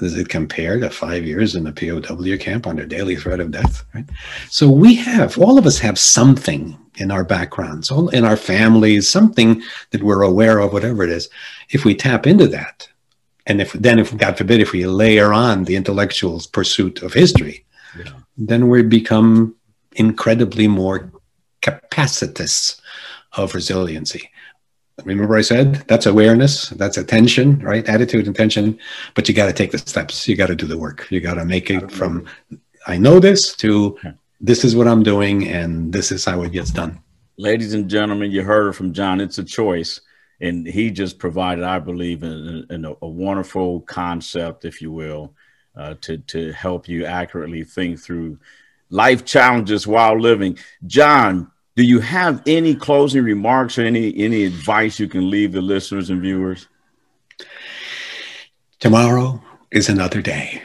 Does 0.00 0.18
it 0.18 0.28
compare 0.28 0.80
to 0.80 0.90
five 0.90 1.24
years 1.24 1.54
in 1.54 1.62
the 1.62 1.72
POW 1.72 2.36
camp 2.42 2.66
under 2.66 2.84
daily 2.84 3.14
threat 3.14 3.38
of 3.38 3.52
death? 3.52 3.84
Right. 3.94 4.04
So 4.50 4.68
we 4.68 4.96
have 4.96 5.38
all 5.38 5.56
of 5.56 5.66
us 5.66 5.78
have 5.78 6.00
something 6.00 6.76
in 6.96 7.12
our 7.12 7.24
backgrounds, 7.24 7.92
all 7.92 8.08
in 8.08 8.24
our 8.24 8.36
families, 8.36 9.08
something 9.08 9.62
that 9.90 10.02
we're 10.02 10.22
aware 10.22 10.58
of, 10.58 10.72
whatever 10.72 11.04
it 11.04 11.10
is. 11.10 11.28
If 11.70 11.84
we 11.84 11.94
tap 11.94 12.26
into 12.26 12.48
that, 12.48 12.88
and 13.46 13.60
if 13.60 13.72
then, 13.74 13.98
if 13.98 14.16
God 14.16 14.36
forbid, 14.36 14.60
if 14.60 14.72
we 14.72 14.86
layer 14.86 15.32
on 15.32 15.64
the 15.64 15.76
intellectual 15.76 16.42
pursuit 16.52 17.02
of 17.02 17.12
history, 17.12 17.63
then 18.36 18.68
we 18.68 18.82
become 18.82 19.54
incredibly 19.92 20.68
more 20.68 21.12
capacitous 21.62 22.80
of 23.36 23.54
resiliency. 23.54 24.30
Remember, 25.04 25.36
I 25.36 25.42
said 25.42 25.84
that's 25.88 26.06
awareness, 26.06 26.68
that's 26.70 26.96
attention, 26.96 27.58
right? 27.58 27.88
Attitude, 27.88 28.28
intention, 28.28 28.78
but 29.14 29.28
you 29.28 29.34
got 29.34 29.46
to 29.46 29.52
take 29.52 29.72
the 29.72 29.78
steps. 29.78 30.28
You 30.28 30.36
got 30.36 30.46
to 30.46 30.54
do 30.54 30.66
the 30.66 30.78
work. 30.78 31.06
You 31.10 31.20
got 31.20 31.34
to 31.34 31.44
make 31.44 31.68
it 31.68 31.90
from 31.90 32.26
I 32.86 32.96
know 32.96 33.18
this 33.18 33.56
to 33.56 33.98
this 34.40 34.64
is 34.64 34.76
what 34.76 34.86
I'm 34.86 35.02
doing 35.02 35.48
and 35.48 35.92
this 35.92 36.12
is 36.12 36.24
how 36.24 36.42
it 36.42 36.52
gets 36.52 36.70
done. 36.70 37.00
Ladies 37.38 37.74
and 37.74 37.88
gentlemen, 37.88 38.30
you 38.30 38.42
heard 38.42 38.68
it 38.68 38.74
from 38.74 38.92
John. 38.92 39.20
It's 39.20 39.38
a 39.38 39.44
choice. 39.44 40.00
And 40.40 40.66
he 40.66 40.90
just 40.90 41.18
provided, 41.18 41.64
I 41.64 41.78
believe, 41.78 42.22
in, 42.22 42.66
in 42.68 42.84
a, 42.84 42.92
a 43.02 43.08
wonderful 43.08 43.80
concept, 43.82 44.64
if 44.64 44.82
you 44.82 44.92
will, 44.92 45.34
uh, 45.76 45.94
to 46.02 46.18
to 46.18 46.52
help 46.52 46.88
you 46.88 47.04
accurately 47.04 47.64
think 47.64 47.98
through 47.98 48.38
life 48.90 49.24
challenges 49.24 49.86
while 49.86 50.18
living. 50.18 50.58
John, 50.86 51.50
do 51.76 51.82
you 51.82 52.00
have 52.00 52.42
any 52.46 52.74
closing 52.74 53.24
remarks 53.24 53.78
or 53.78 53.82
any 53.82 54.16
any 54.16 54.44
advice 54.44 55.00
you 55.00 55.08
can 55.08 55.30
leave 55.30 55.52
the 55.52 55.62
listeners 55.62 56.10
and 56.10 56.20
viewers? 56.20 56.68
Tomorrow 58.78 59.42
is 59.70 59.88
another 59.88 60.22
day. 60.22 60.62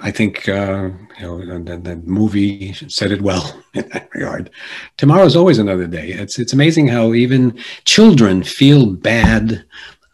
I 0.00 0.10
think 0.10 0.48
uh, 0.48 0.90
you 1.18 1.26
know 1.26 1.62
the, 1.62 1.76
the, 1.76 1.96
movie 1.96 2.72
said 2.72 3.10
it 3.10 3.20
well 3.20 3.60
in 3.74 3.88
that 3.88 4.08
regard. 4.14 4.50
Tomorrow 4.96 5.24
is 5.24 5.36
always 5.36 5.58
another 5.58 5.86
day. 5.86 6.10
It's 6.12 6.38
it's 6.38 6.52
amazing 6.52 6.88
how 6.88 7.14
even 7.14 7.58
children 7.84 8.42
feel 8.42 8.86
bad 8.92 9.64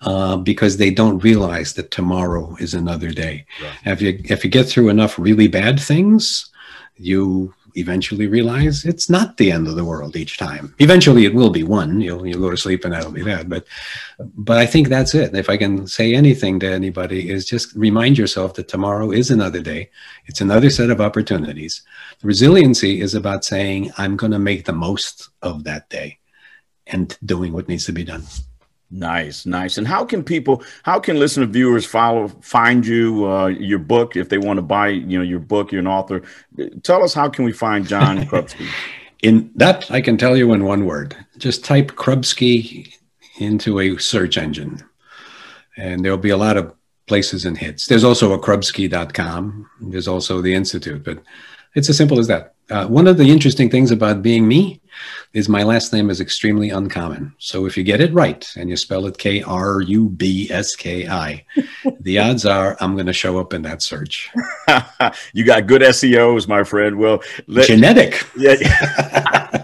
uh, 0.04 0.36
because 0.36 0.76
they 0.76 0.90
don't 0.90 1.22
realize 1.24 1.74
that 1.74 1.90
tomorrow 1.90 2.56
is 2.60 2.74
another 2.74 3.10
day. 3.10 3.46
Right. 3.62 3.92
If 3.92 4.02
you 4.02 4.20
if 4.24 4.44
you 4.44 4.50
get 4.50 4.68
through 4.68 4.88
enough 4.88 5.18
really 5.18 5.48
bad 5.48 5.80
things, 5.80 6.50
you 6.96 7.54
eventually 7.76 8.26
realize 8.26 8.84
it's 8.84 9.10
not 9.10 9.36
the 9.36 9.50
end 9.50 9.66
of 9.66 9.74
the 9.74 9.84
world 9.84 10.16
each 10.16 10.38
time. 10.38 10.74
Eventually, 10.78 11.24
it 11.24 11.34
will 11.34 11.50
be 11.50 11.62
one. 11.62 12.00
You'll 12.00 12.26
you'll 12.26 12.40
go 12.40 12.50
to 12.50 12.56
sleep 12.56 12.84
and 12.84 12.92
that'll 12.92 13.12
be 13.12 13.22
that. 13.22 13.48
But 13.48 13.66
but 14.18 14.58
I 14.58 14.66
think 14.66 14.88
that's 14.88 15.14
it. 15.14 15.34
If 15.34 15.50
I 15.50 15.56
can 15.56 15.86
say 15.86 16.14
anything 16.14 16.60
to 16.60 16.70
anybody, 16.70 17.30
is 17.30 17.44
just 17.44 17.74
remind 17.74 18.18
yourself 18.18 18.54
that 18.54 18.68
tomorrow 18.68 19.10
is 19.10 19.30
another 19.30 19.60
day. 19.60 19.90
It's 20.26 20.40
another 20.40 20.70
set 20.70 20.90
of 20.90 21.00
opportunities. 21.00 21.82
Resiliency 22.22 23.00
is 23.00 23.14
about 23.14 23.44
saying 23.44 23.92
I'm 23.98 24.16
going 24.16 24.32
to 24.32 24.38
make 24.38 24.64
the 24.64 24.72
most 24.72 25.30
of 25.42 25.64
that 25.64 25.88
day 25.90 26.18
and 26.86 27.16
doing 27.24 27.52
what 27.52 27.68
needs 27.68 27.86
to 27.86 27.92
be 27.92 28.04
done. 28.04 28.22
Nice, 28.96 29.44
nice. 29.44 29.76
And 29.76 29.88
how 29.88 30.04
can 30.04 30.22
people, 30.22 30.62
how 30.84 31.00
can 31.00 31.18
listener 31.18 31.46
viewers 31.46 31.84
follow, 31.84 32.28
find 32.40 32.86
you, 32.86 33.28
uh, 33.28 33.48
your 33.48 33.80
book 33.80 34.14
if 34.14 34.28
they 34.28 34.38
want 34.38 34.58
to 34.58 34.62
buy, 34.62 34.88
you 34.88 35.18
know, 35.18 35.24
your 35.24 35.40
book? 35.40 35.72
You're 35.72 35.80
an 35.80 35.88
author. 35.88 36.22
Tell 36.84 37.02
us 37.02 37.12
how 37.12 37.28
can 37.28 37.44
we 37.44 37.52
find 37.52 37.88
John 37.88 38.18
Krubski? 38.18 38.68
in 39.22 39.50
that, 39.56 39.90
I 39.90 40.00
can 40.00 40.16
tell 40.16 40.36
you 40.36 40.52
in 40.52 40.62
one 40.64 40.84
word. 40.84 41.16
Just 41.38 41.64
type 41.64 41.92
Krubski 41.92 42.94
into 43.40 43.80
a 43.80 43.98
search 43.98 44.38
engine, 44.38 44.80
and 45.76 46.04
there'll 46.04 46.16
be 46.16 46.30
a 46.30 46.36
lot 46.36 46.56
of 46.56 46.72
places 47.08 47.44
and 47.44 47.58
hits. 47.58 47.86
There's 47.86 48.04
also 48.04 48.32
a 48.32 48.38
Krubski.com. 48.38 49.68
There's 49.80 50.06
also 50.06 50.40
the 50.40 50.54
Institute, 50.54 51.02
but 51.02 51.20
it's 51.74 51.88
as 51.88 51.96
simple 51.96 52.18
as 52.18 52.28
that. 52.28 52.54
Uh, 52.70 52.86
one 52.86 53.06
of 53.06 53.18
the 53.18 53.30
interesting 53.30 53.68
things 53.68 53.90
about 53.90 54.22
being 54.22 54.48
me 54.48 54.80
is 55.34 55.48
my 55.48 55.64
last 55.64 55.92
name 55.92 56.08
is 56.08 56.20
extremely 56.20 56.70
uncommon. 56.70 57.34
So 57.38 57.66
if 57.66 57.76
you 57.76 57.84
get 57.84 58.00
it 58.00 58.12
right 58.14 58.48
and 58.56 58.70
you 58.70 58.76
spell 58.76 59.06
it 59.06 59.18
K 59.18 59.42
R 59.42 59.82
U 59.82 60.08
B 60.08 60.48
S 60.50 60.74
K 60.74 61.06
I, 61.06 61.44
the 62.00 62.18
odds 62.18 62.46
are 62.46 62.76
I'm 62.80 62.94
going 62.94 63.06
to 63.06 63.12
show 63.12 63.38
up 63.38 63.52
in 63.52 63.62
that 63.62 63.82
search. 63.82 64.30
you 65.34 65.44
got 65.44 65.66
good 65.66 65.82
SEOs, 65.82 66.48
my 66.48 66.64
friend. 66.64 66.96
Well, 66.96 67.22
let, 67.46 67.66
genetic. 67.66 68.24
Yeah. 68.36 69.60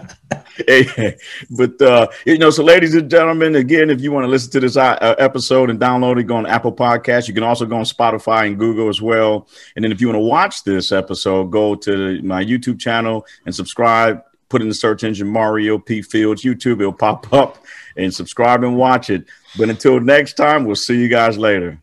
but 1.51 1.81
uh, 1.81 2.07
you 2.25 2.37
know, 2.37 2.49
so 2.49 2.63
ladies 2.63 2.95
and 2.95 3.09
gentlemen, 3.09 3.55
again, 3.55 3.89
if 3.89 4.01
you 4.01 4.11
want 4.11 4.23
to 4.23 4.27
listen 4.27 4.51
to 4.51 4.59
this 4.59 4.77
uh, 4.77 5.15
episode 5.17 5.69
and 5.69 5.79
download 5.79 6.19
it, 6.19 6.23
go 6.23 6.35
on 6.35 6.45
Apple 6.45 6.73
Podcast. 6.73 7.27
You 7.27 7.33
can 7.33 7.43
also 7.43 7.65
go 7.65 7.77
on 7.77 7.83
Spotify 7.83 8.47
and 8.47 8.57
Google 8.57 8.89
as 8.89 9.01
well. 9.01 9.47
And 9.75 9.83
then 9.83 9.91
if 9.91 10.01
you 10.01 10.07
want 10.07 10.17
to 10.17 10.25
watch 10.25 10.63
this 10.63 10.91
episode, 10.91 11.51
go 11.51 11.75
to 11.75 12.21
my 12.21 12.43
YouTube 12.43 12.79
channel 12.79 13.25
and 13.45 13.53
subscribe. 13.53 14.23
Put 14.49 14.61
in 14.61 14.67
the 14.67 14.73
search 14.73 15.05
engine 15.05 15.27
Mario 15.27 15.77
P 15.77 16.01
Fields 16.01 16.43
YouTube. 16.43 16.79
It'll 16.79 16.91
pop 16.91 17.31
up 17.33 17.63
and 17.95 18.13
subscribe 18.13 18.63
and 18.63 18.75
watch 18.75 19.09
it. 19.09 19.25
But 19.57 19.69
until 19.69 19.99
next 19.99 20.33
time, 20.33 20.65
we'll 20.65 20.75
see 20.75 20.99
you 20.99 21.07
guys 21.07 21.37
later. 21.37 21.81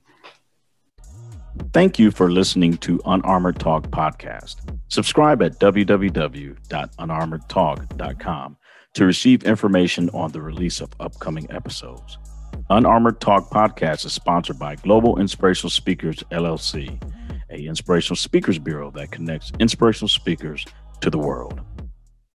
Thank 1.72 1.98
you 1.98 2.10
for 2.10 2.30
listening 2.30 2.76
to 2.78 3.00
Unarmored 3.04 3.58
Talk 3.58 3.88
podcast. 3.88 4.56
Subscribe 4.88 5.42
at 5.42 5.58
www.unarmoredtalk.com 5.58 8.56
to 8.98 9.06
receive 9.06 9.44
information 9.44 10.10
on 10.10 10.32
the 10.32 10.42
release 10.42 10.80
of 10.80 10.90
upcoming 10.98 11.48
episodes. 11.52 12.18
Unarmored 12.68 13.20
Talk 13.20 13.48
podcast 13.48 14.04
is 14.04 14.12
sponsored 14.12 14.58
by 14.58 14.74
Global 14.74 15.20
Inspirational 15.20 15.70
Speakers 15.70 16.16
LLC, 16.32 17.00
a 17.48 17.64
inspirational 17.64 18.16
speakers 18.16 18.58
bureau 18.58 18.90
that 18.90 19.12
connects 19.12 19.52
inspirational 19.60 20.08
speakers 20.08 20.66
to 21.00 21.10
the 21.10 21.18
world. 21.18 21.60